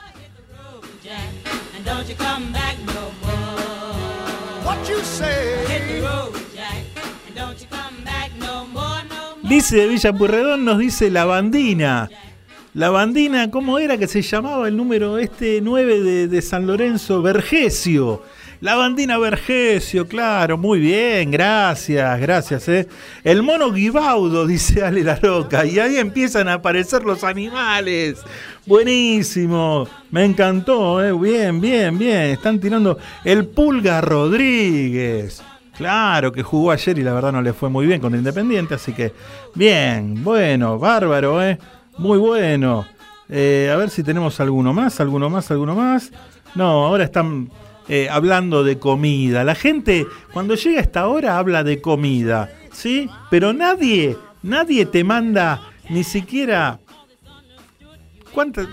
[9.50, 12.08] Lisi de Villa Purredón nos dice la bandina.
[12.76, 17.24] La bandina, ¿cómo era que se llamaba el número este 9 de, de San Lorenzo?
[17.24, 18.22] Vergesio.
[18.62, 22.70] La bandina Vergesio, claro, muy bien, gracias, gracias.
[22.70, 22.88] ¿eh?
[23.24, 28.20] El mono Guibaudo, dice Ale La Roca, y ahí empiezan a aparecer los animales.
[28.68, 31.12] Buenísimo, me encantó, ¿eh?
[31.14, 32.22] bien, bien, bien.
[32.32, 35.42] Están tirando el Pulga Rodríguez.
[35.80, 38.92] Claro que jugó ayer y la verdad no le fue muy bien con Independiente, así
[38.92, 39.14] que
[39.56, 41.58] bien, bueno, bárbaro, ¿eh?
[41.98, 42.86] Muy bueno.
[43.30, 46.12] Eh, a ver si tenemos alguno más, alguno más, alguno más.
[46.54, 47.50] No, ahora están
[47.88, 49.46] eh, hablando de comida.
[49.46, 53.10] La gente cuando llega a esta hora habla de comida, ¿sí?
[53.30, 56.82] Pero nadie, nadie te manda ni siquiera...
[58.34, 58.68] ¿Cuántas?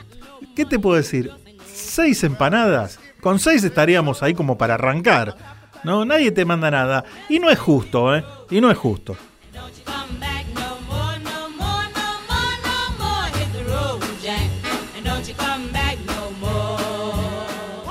[0.56, 1.30] ¿Qué te puedo decir?
[1.72, 2.98] ¿Seis empanadas?
[3.20, 5.55] Con seis estaríamos ahí como para arrancar.
[5.84, 7.04] No, nadie te manda nada.
[7.28, 8.24] Y no es justo, ¿eh?
[8.50, 9.16] Y no es justo.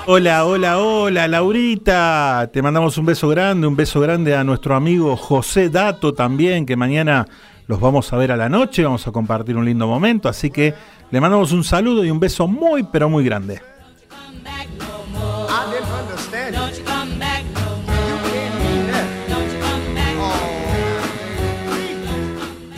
[0.08, 2.48] Hola, hola, hola, Laurita.
[2.54, 6.76] Te mandamos un beso grande, un beso grande a nuestro amigo José Dato también, que
[6.76, 7.26] mañana
[7.66, 10.76] los vamos a ver a la noche, vamos a compartir un lindo momento, así que
[11.10, 13.62] le mandamos un saludo y un beso muy, pero muy grande.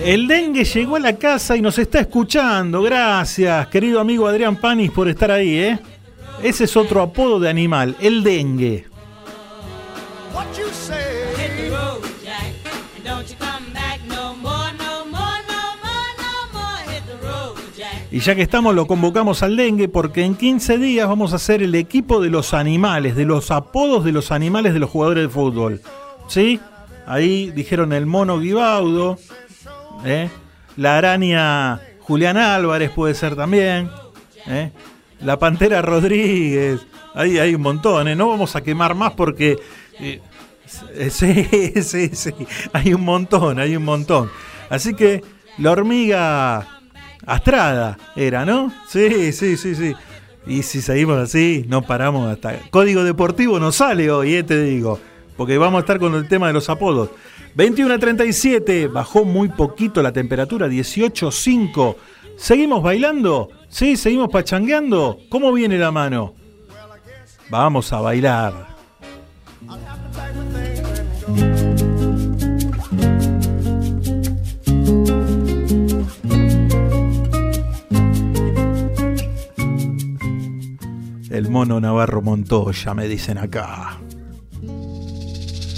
[0.08, 2.82] El dengue llegó a la casa y nos está escuchando.
[2.82, 5.80] Gracias, querido amigo Adrián Panis, por estar ahí, ¿eh?
[6.42, 8.86] Ese es otro apodo de animal, el dengue.
[18.10, 21.62] Y ya que estamos, lo convocamos al dengue porque en 15 días vamos a hacer
[21.62, 25.30] el equipo de los animales, de los apodos de los animales de los jugadores de
[25.30, 25.82] fútbol.
[26.30, 26.62] ¿Sí?
[27.06, 29.18] Ahí dijeron el mono Guibaudo,
[30.06, 30.30] ¿eh?
[30.76, 33.90] la araña Julián Álvarez puede ser también,
[34.48, 34.72] ¿eh?
[35.22, 36.86] la pantera Rodríguez.
[37.14, 38.15] Ahí hay un montón, ¿eh?
[38.15, 39.57] no vamos a quemar más porque.
[39.99, 40.22] eh,
[41.10, 41.45] sí,
[41.82, 42.32] sí, sí,
[42.74, 44.30] hay un montón, hay un montón.
[44.69, 45.24] Así que
[45.57, 46.78] la hormiga
[47.26, 48.72] Astrada era, ¿no?
[48.88, 49.95] Sí, sí, sí, sí.
[50.45, 52.57] Y si seguimos así, no paramos hasta...
[52.69, 54.98] Código Deportivo no sale hoy, eh, te digo.
[55.36, 57.10] Porque vamos a estar con el tema de los apodos.
[57.58, 61.96] 21 a 37, bajó muy poquito la temperatura, 18.5.
[62.38, 63.50] ¿Seguimos bailando?
[63.68, 63.98] ¿Sí?
[63.98, 65.18] ¿Seguimos pachangueando?
[65.28, 66.36] ¿Cómo viene la mano?
[67.50, 68.54] Vamos a bailar.
[81.32, 83.98] El mono Navarro Montoya, me dicen acá.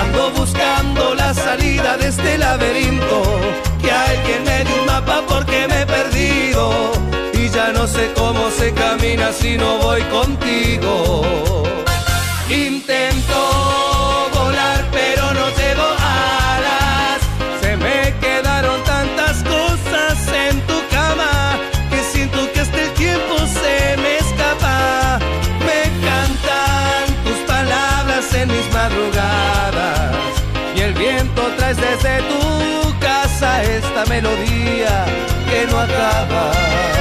[0.00, 3.22] Ando buscando la salida de este laberinto.
[3.80, 6.92] Que alguien me dé un mapa porque me he perdido.
[7.34, 11.22] Y ya no sé cómo se camina si no voy contigo.
[35.84, 36.93] Acaba.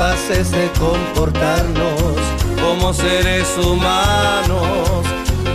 [0.00, 2.16] Capaces de comportarnos
[2.58, 5.04] como seres humanos.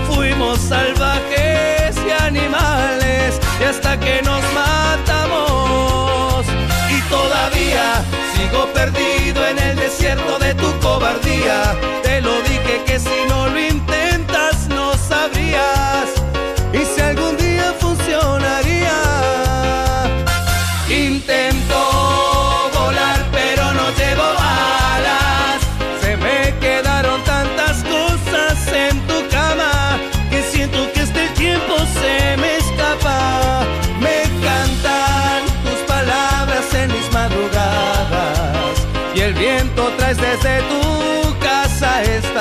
[0.07, 6.45] Fuimos salvajes y animales y hasta que nos matamos.
[6.95, 8.05] Y todavía
[8.35, 12.04] sigo perdido en el desierto de tu cobardía.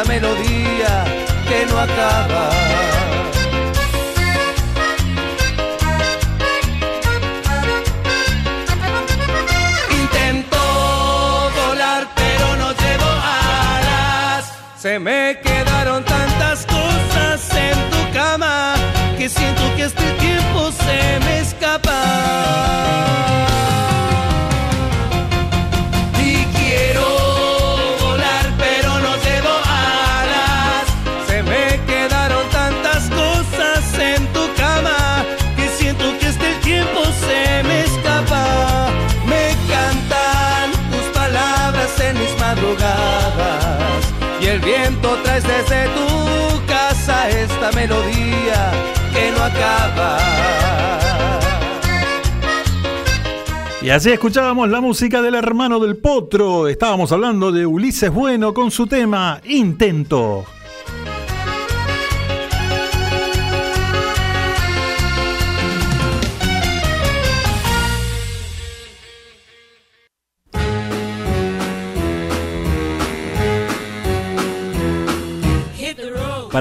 [0.07, 1.05] Melodía
[1.49, 3.24] que no acaba.
[44.65, 48.73] Viento traes desde tu casa esta melodía
[49.12, 50.19] que no acaba.
[53.82, 56.69] Y así escuchábamos la música del hermano del potro.
[56.69, 60.47] Estábamos hablando de Ulises Bueno con su tema Intento.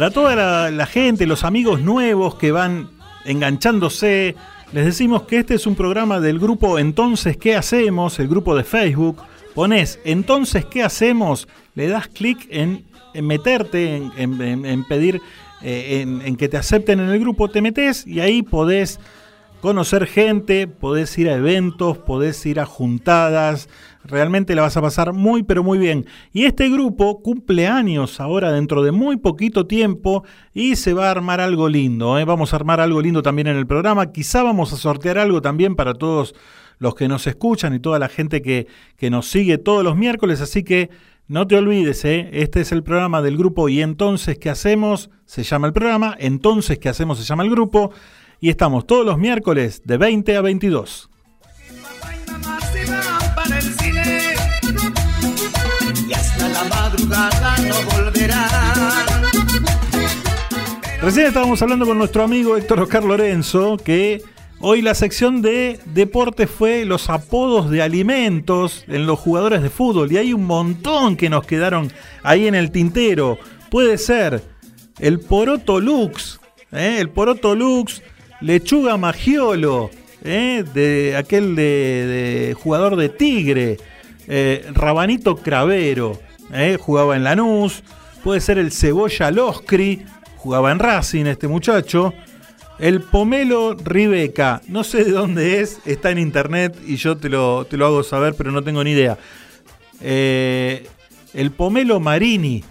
[0.04, 2.90] Para toda la, gente, los amigos nuevos que van
[3.24, 4.36] enganchándose,
[4.74, 8.20] les decimos que este es un programa del grupo Entonces, ¿qué hacemos?
[8.20, 9.22] El grupo de Facebook.
[9.56, 11.48] Pones Entonces, ¿qué hacemos?
[11.74, 15.22] Le das clic en, meterte, en, pedir,
[15.62, 19.00] eh, en que te acepten en el grupo, te metes y ahí podés
[19.62, 23.70] conocer gente, podés ir a eventos, podés ir a juntadas,
[24.04, 26.06] realmente la vas a pasar muy pero muy bien.
[26.32, 30.24] Y este grupo cumple años ahora dentro de muy poquito tiempo
[30.54, 32.18] y se va a armar algo lindo.
[32.18, 32.26] ¿eh?
[32.26, 35.76] Vamos a armar algo lindo también en el programa, quizá vamos a sortear algo también
[35.76, 36.36] para todos
[36.80, 38.68] los que nos escuchan y toda la gente que,
[38.98, 40.90] que nos sigue todos los miércoles, así que
[41.28, 42.30] no te olvides, ¿eh?
[42.34, 45.10] este es el programa del grupo y entonces ¿qué hacemos?
[45.26, 47.20] Se llama el programa, entonces ¿qué hacemos?
[47.20, 47.92] Se llama el grupo
[48.42, 51.10] y estamos todos los miércoles de 20 a 22.
[61.04, 64.22] Recién estábamos hablando con nuestro amigo Héctor Oscar Lorenzo que
[64.62, 70.10] hoy la sección de deportes fue los apodos de alimentos en los jugadores de fútbol
[70.12, 71.92] y hay un montón que nos quedaron
[72.24, 73.38] ahí en el tintero.
[73.70, 74.42] Puede ser
[75.00, 76.40] el poroto lux,
[76.72, 76.98] ¿eh?
[77.00, 78.02] el poroto lux,
[78.40, 79.90] lechuga magiolo,
[80.24, 80.64] ¿eh?
[80.74, 83.78] de aquel de, de jugador de Tigre,
[84.30, 86.18] eh, Rabanito Cravero,
[86.54, 86.78] ¿eh?
[86.80, 87.84] jugaba en Lanús,
[88.24, 90.06] puede ser el Cebolla Loscri,
[90.38, 92.14] jugaba en Racing este muchacho,
[92.80, 97.66] el Pomelo Ribeca, no sé de dónde es, está en internet y yo te lo,
[97.66, 99.18] te lo hago saber, pero no tengo ni idea.
[100.02, 100.88] Eh,
[101.34, 102.64] el Pomelo Marini,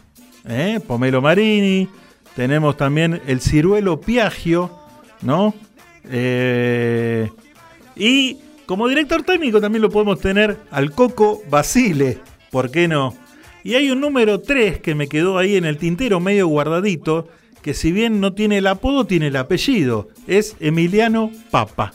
[0.48, 0.80] ¿eh?
[0.86, 1.88] Pomelo Marini,
[2.36, 4.70] tenemos también el Ciruelo Piagio,
[5.22, 5.54] ¿no?
[7.94, 8.36] Y
[8.66, 12.18] como director técnico también lo podemos tener al Coco Basile,
[12.50, 13.22] ¿por qué no?
[13.64, 17.28] Y hay un número 3 que me quedó ahí en el tintero medio guardadito,
[17.62, 20.09] que si bien no tiene el apodo, tiene el apellido.
[20.26, 21.93] Es Emiliano Papa.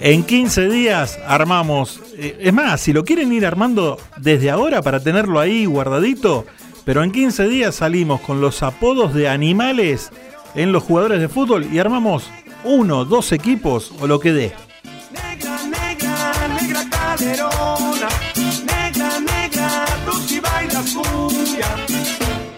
[0.00, 5.00] En 15 días armamos, eh, es más, si lo quieren ir armando desde ahora para
[5.00, 6.44] tenerlo ahí guardadito,
[6.84, 10.10] pero en 15 días salimos con los apodos de animales
[10.54, 12.28] en los jugadores de fútbol y armamos
[12.64, 14.52] uno, dos equipos o lo que dé.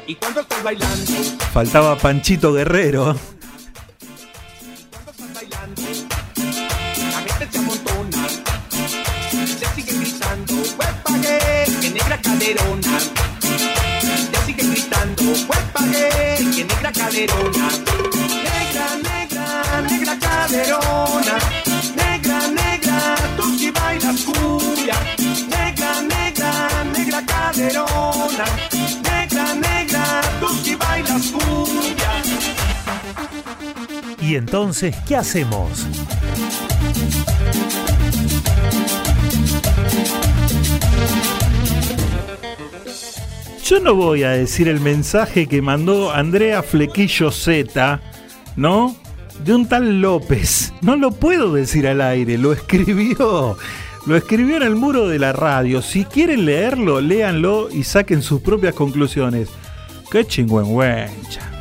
[0.07, 1.13] Y cuando estás bailando,
[1.53, 3.17] Faltaba Panchito Guerrero.
[7.13, 8.27] la gente se amontona.
[9.61, 12.99] Te siguen gritando, huepa que, que negra caderona.
[14.31, 17.69] Te siguen gritando, huepa que, que negra caderona.
[18.45, 21.39] Negra, negra, negra caderona.
[21.97, 24.97] Negra, negra, tú si bailas cumbia.
[25.49, 28.74] Negra, negra, negra caderona.
[34.37, 35.87] Entonces, ¿qué hacemos?
[43.65, 48.01] Yo no voy a decir el mensaje que mandó Andrea Flequillo Z,
[48.57, 48.95] ¿no?
[49.43, 50.73] De un tal López.
[50.83, 53.57] No lo puedo decir al aire, lo escribió.
[54.07, 55.81] Lo escribió en el muro de la radio.
[55.81, 59.49] Si quieren leerlo, léanlo y saquen sus propias conclusiones.
[60.11, 61.54] ¡Qué chingüengüencha!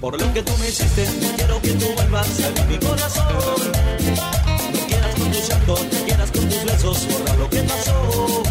[0.00, 1.04] Por lo que tú me hiciste,
[1.36, 3.26] quiero que tú vuelvas a mi corazón.
[4.72, 8.42] No quieras con tu llanto, no quieras con tus besos, borra lo que pasó.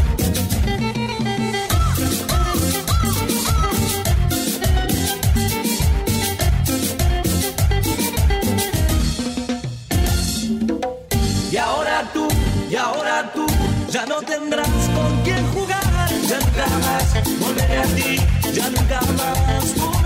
[11.50, 12.28] Y ahora tú,
[12.70, 13.46] y ahora tú,
[13.90, 16.10] ya no tendrás con quién jugar.
[16.28, 18.18] Ya nunca más volveré a ti,
[18.54, 19.97] ya nunca más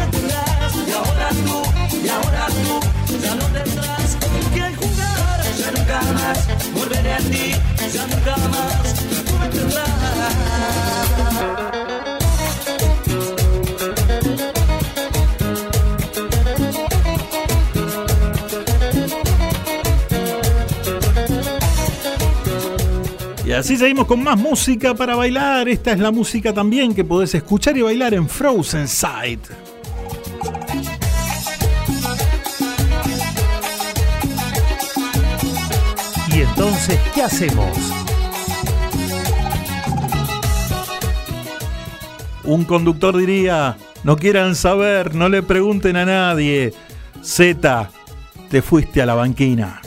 [6.73, 7.51] volveré a ti,
[7.93, 9.31] ya nunca más tú.
[23.51, 25.67] Y así seguimos con más música para bailar.
[25.67, 29.41] Esta es la música también que podés escuchar y bailar en Frozen Sight.
[36.61, 37.75] Entonces, ¿qué hacemos?
[42.43, 46.71] Un conductor diría, no quieran saber, no le pregunten a nadie.
[47.23, 47.89] Z,
[48.51, 49.80] te fuiste a la banquina.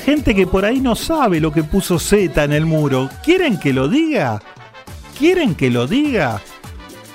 [0.00, 3.08] Gente que por ahí no sabe lo que puso Z en el muro.
[3.24, 4.42] ¿Quieren que lo diga?
[5.18, 6.40] ¿Quieren que lo diga?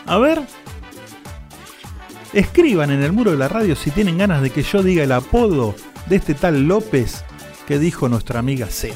[0.05, 0.41] A ver.
[2.33, 5.11] Escriban en el muro de la radio si tienen ganas de que yo diga el
[5.11, 5.75] apodo
[6.07, 7.23] de este tal López
[7.67, 8.95] que dijo nuestra amiga Z.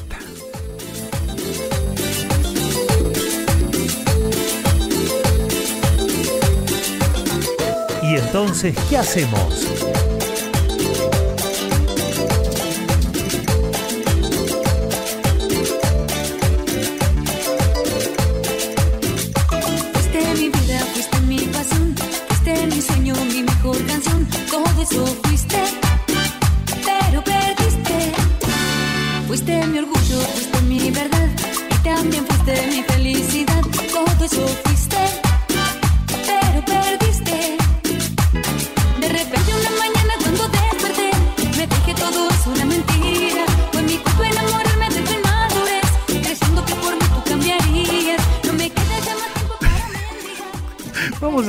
[8.02, 9.77] Y entonces, ¿qué hacemos?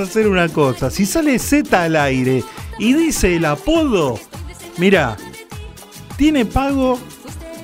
[0.10, 0.90] Hacer una cosa.
[0.90, 2.44] Si sale Z al aire
[2.80, 4.20] y dice el apodo,
[4.78, 5.16] mira,
[6.18, 7.00] tiene pago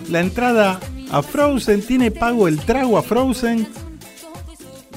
[0.10, 0.80] la entrada
[1.12, 3.68] a Frozen, tiene pago el trago a Frozen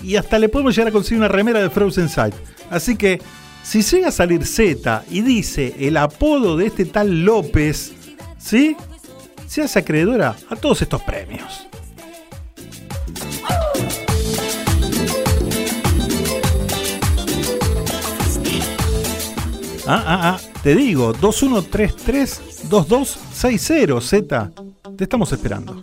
[0.02, 2.34] y hasta le podemos llegar a conseguir una remera de Frozen Side.
[2.70, 3.20] Así que
[3.62, 7.92] si llega a salir Z y dice el apodo de este tal López,
[8.38, 8.76] ¿sí?
[9.46, 11.66] Se hace acreedora a todos estos premios.
[19.90, 24.50] Ah, ah, ah, te digo, 2133-2260, Z.
[24.98, 25.80] Te estamos esperando.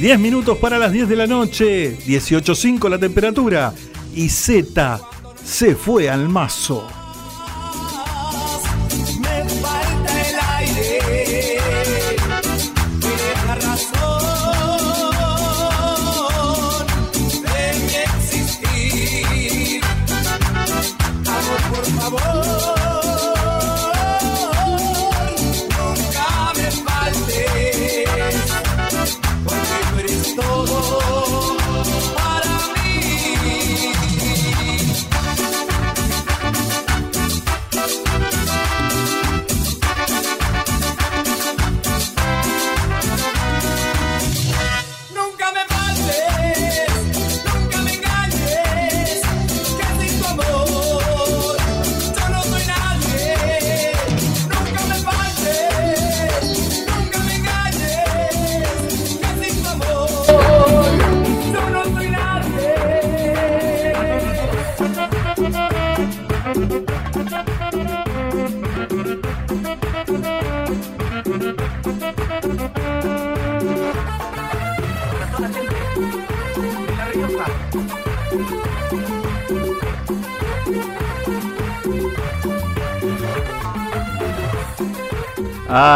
[0.00, 3.74] 10 minutos para las 10 de la noche, 18.5 la temperatura
[4.14, 5.00] y Z
[5.44, 6.86] se fue al mazo.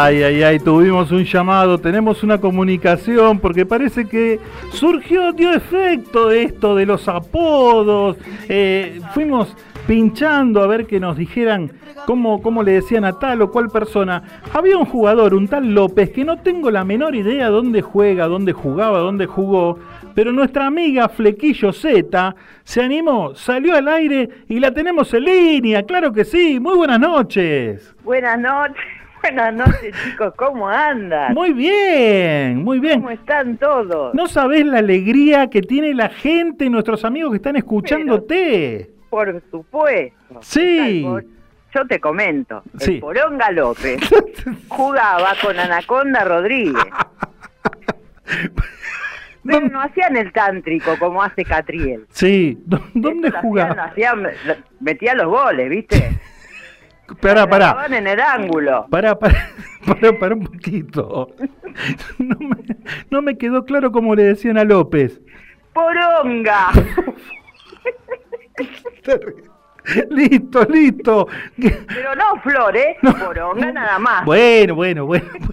[0.05, 4.37] Ay, ay, ay, tuvimos un llamado, tenemos una comunicación, porque parece que
[4.73, 8.17] surgió, dio efecto esto de los apodos.
[8.49, 9.55] Eh, fuimos
[9.87, 11.71] pinchando a ver que nos dijeran
[12.05, 14.41] cómo, cómo le decían a tal o cual persona.
[14.53, 18.51] Había un jugador, un tal López, que no tengo la menor idea dónde juega, dónde
[18.51, 19.79] jugaba, dónde jugó,
[20.13, 22.35] pero nuestra amiga Flequillo Z
[22.65, 26.59] se animó, salió al aire y la tenemos en línea, claro que sí.
[26.59, 27.95] Muy buenas noches.
[28.03, 31.33] Buenas noches, buenas noches chicos, ¿cómo andan?
[31.33, 32.99] Muy bien, muy bien.
[32.99, 34.13] ¿Cómo están todos?
[34.13, 38.89] No sabés la alegría que tiene la gente, nuestros amigos que están escuchándote.
[39.09, 40.39] Por supuesto.
[40.41, 41.05] Sí.
[41.73, 42.95] Yo te comento, Sí.
[42.95, 43.99] el Poronga López
[44.67, 46.83] jugaba con Anaconda Rodríguez.
[49.45, 52.05] Pero no hacían el tántrico como hace Catriel.
[52.11, 53.85] Sí, ¿dó- ¿dónde jugaba?
[53.85, 56.11] hacían- hacían- metía los goles, ¿viste?
[57.21, 57.69] Pará, pará.
[57.69, 58.87] Estaban en el ángulo.
[58.89, 59.49] Pará, pará,
[59.85, 61.29] pará, pará un poquito.
[62.19, 62.55] No me,
[63.09, 65.19] no me quedó claro cómo le decían a López.
[65.73, 66.67] Poronga.
[70.11, 71.27] listo, listo.
[71.57, 72.95] Pero no flor, ¿eh?
[73.01, 74.23] Poronga nada más.
[74.23, 75.25] Bueno, bueno, bueno.
[75.39, 75.49] bueno.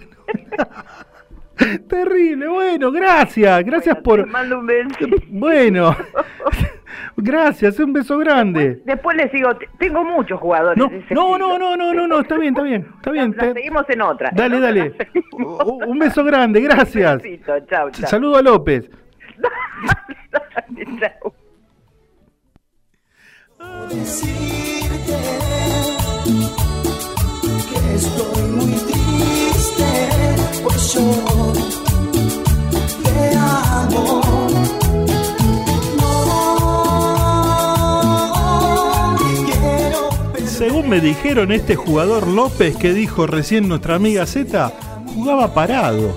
[1.87, 4.23] Terrible, bueno, gracias, gracias por...
[4.23, 5.05] Te mando un beso.
[5.27, 5.95] Bueno,
[7.21, 8.81] gracias, un beso grande.
[8.85, 10.77] Después les digo, te- tengo muchos jugadores.
[10.77, 10.89] No,
[11.37, 13.33] no, no, no, no, no, no, está bien, está bien, está bien.
[13.37, 14.31] La te- seguimos en otra.
[14.33, 14.93] Dale, En dale.
[15.87, 17.21] Un beso grande, gracias.
[17.23, 18.09] Besito, chao, chao.
[18.09, 18.89] Saludo a López.
[20.99, 21.33] Chao.
[23.89, 25.17] decirte
[27.69, 29.89] que estoy muy triste,
[30.63, 31.50] pues yo
[40.87, 44.73] Me dijeron, este jugador López que dijo recién nuestra amiga Z,
[45.13, 46.13] jugaba parado.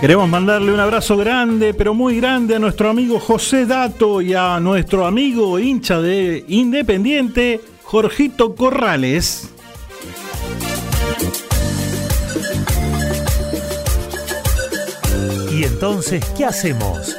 [0.00, 4.60] Queremos mandarle un abrazo grande, pero muy grande a nuestro amigo José Dato y a
[4.60, 9.52] nuestro amigo hincha de Independiente, Jorgito Corrales.
[15.52, 17.16] ¿Y entonces qué hacemos?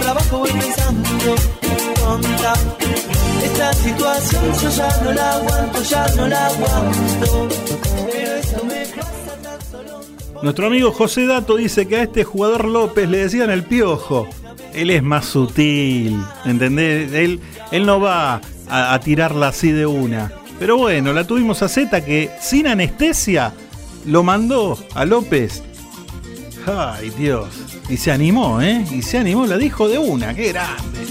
[0.00, 1.08] Trabajo, voy pensando.
[3.42, 7.48] Esta situación yo ya no la aguanto, ya no la aguanto.
[10.42, 14.28] Nuestro amigo José Dato dice que a este jugador López le decían el piojo.
[14.74, 17.12] Él es más sutil, ¿entendés?
[17.12, 17.40] Él,
[17.70, 20.32] él no va a, a tirarla así de una.
[20.58, 23.52] Pero bueno, la tuvimos a Z que sin anestesia
[24.06, 25.62] lo mandó a López.
[26.66, 27.73] Ay, Dios.
[27.88, 28.84] Y se animó, ¿eh?
[28.90, 31.04] Y se animó, la dijo de una, qué grande.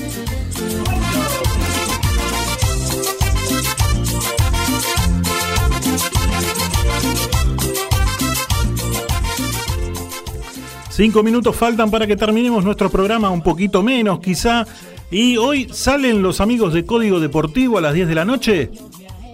[10.90, 14.66] Cinco minutos faltan para que terminemos nuestro programa, un poquito menos quizá.
[15.10, 18.70] Y hoy salen los amigos de Código Deportivo a las 10 de la noche.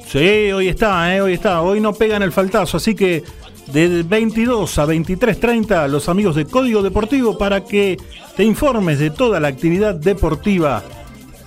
[0.08, 1.22] Sí, hoy está, ¿eh?
[1.22, 1.62] hoy está.
[1.62, 3.24] Hoy no pegan el faltazo, así que
[3.72, 7.98] de 22 a 23.30 los amigos de Código Deportivo para que
[8.36, 10.84] te informes de toda la actividad deportiva.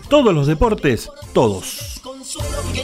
[0.09, 2.01] Todos los deportes, todos.
[2.75, 2.83] Que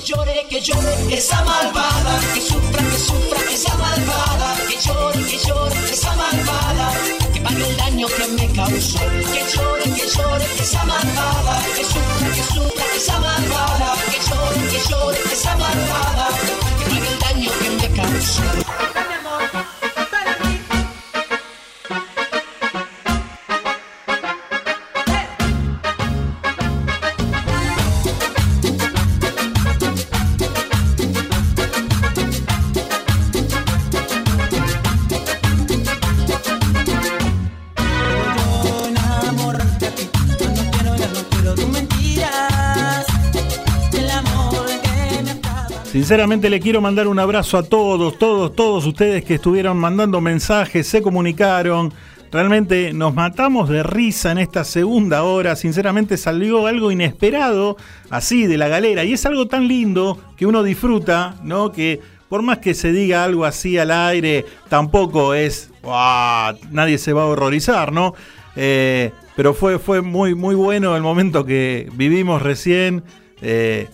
[45.90, 50.86] Sinceramente le quiero mandar un abrazo a todos, todos, todos ustedes que estuvieron mandando mensajes,
[50.86, 51.94] se comunicaron.
[52.30, 55.56] Realmente nos matamos de risa en esta segunda hora.
[55.56, 57.78] Sinceramente salió algo inesperado
[58.10, 59.02] así de la galera.
[59.04, 61.72] Y es algo tan lindo que uno disfruta, ¿no?
[61.72, 65.70] Que por más que se diga algo así al aire, tampoco es.
[65.82, 66.54] ¡guau!
[66.70, 68.12] Nadie se va a horrorizar, ¿no?
[68.56, 73.04] Eh, pero fue, fue muy, muy bueno el momento que vivimos recién.
[73.40, 73.88] Eh,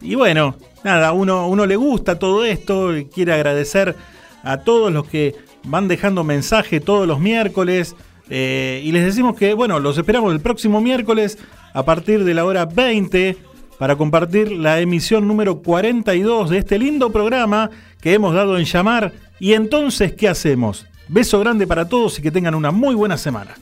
[0.00, 0.56] y bueno,
[0.88, 3.94] nada, uno, uno le gusta todo esto, quiere agradecer
[4.42, 5.34] a todos los que
[5.64, 7.94] van dejando mensaje todos los miércoles.
[8.30, 11.38] eh, y les decimos que, bueno, los esperamos el próximo miércoles
[11.74, 13.36] a partir de la hora 20
[13.78, 17.70] para compartir la emisión número 42 de este lindo programa
[18.00, 19.12] que hemos dado en llamar.
[19.38, 20.86] Y entonces, ¿qué hacemos?
[21.08, 23.56] Beso grande para todos y que tengan una muy buena semana.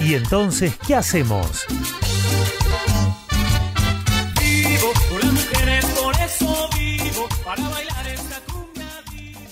[0.00, 1.66] ¿Y entonces qué hacemos?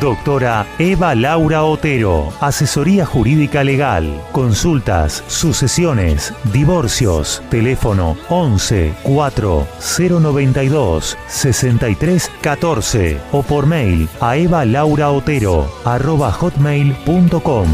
[0.00, 9.66] Doctora Eva Laura Otero, Asesoría Jurídica Legal, Consultas, Sucesiones, Divorcios, teléfono 11 4
[9.98, 17.68] 092 63 14 o por mail a evalauraotero arroba hotmail.com.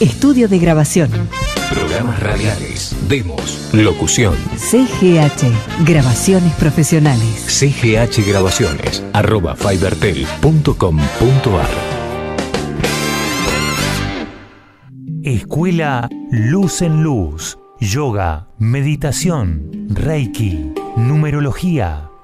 [0.00, 1.10] Estudio de grabación.
[1.70, 4.34] Programas radiales, demos, locución.
[4.56, 5.46] CGH,
[5.86, 7.46] grabaciones profesionales.
[7.46, 11.70] CGH Grabaciones, arroba fibertel.com.ar.
[15.22, 22.10] Escuela Luz en Luz, Yoga, Meditación, Reiki, Numerología,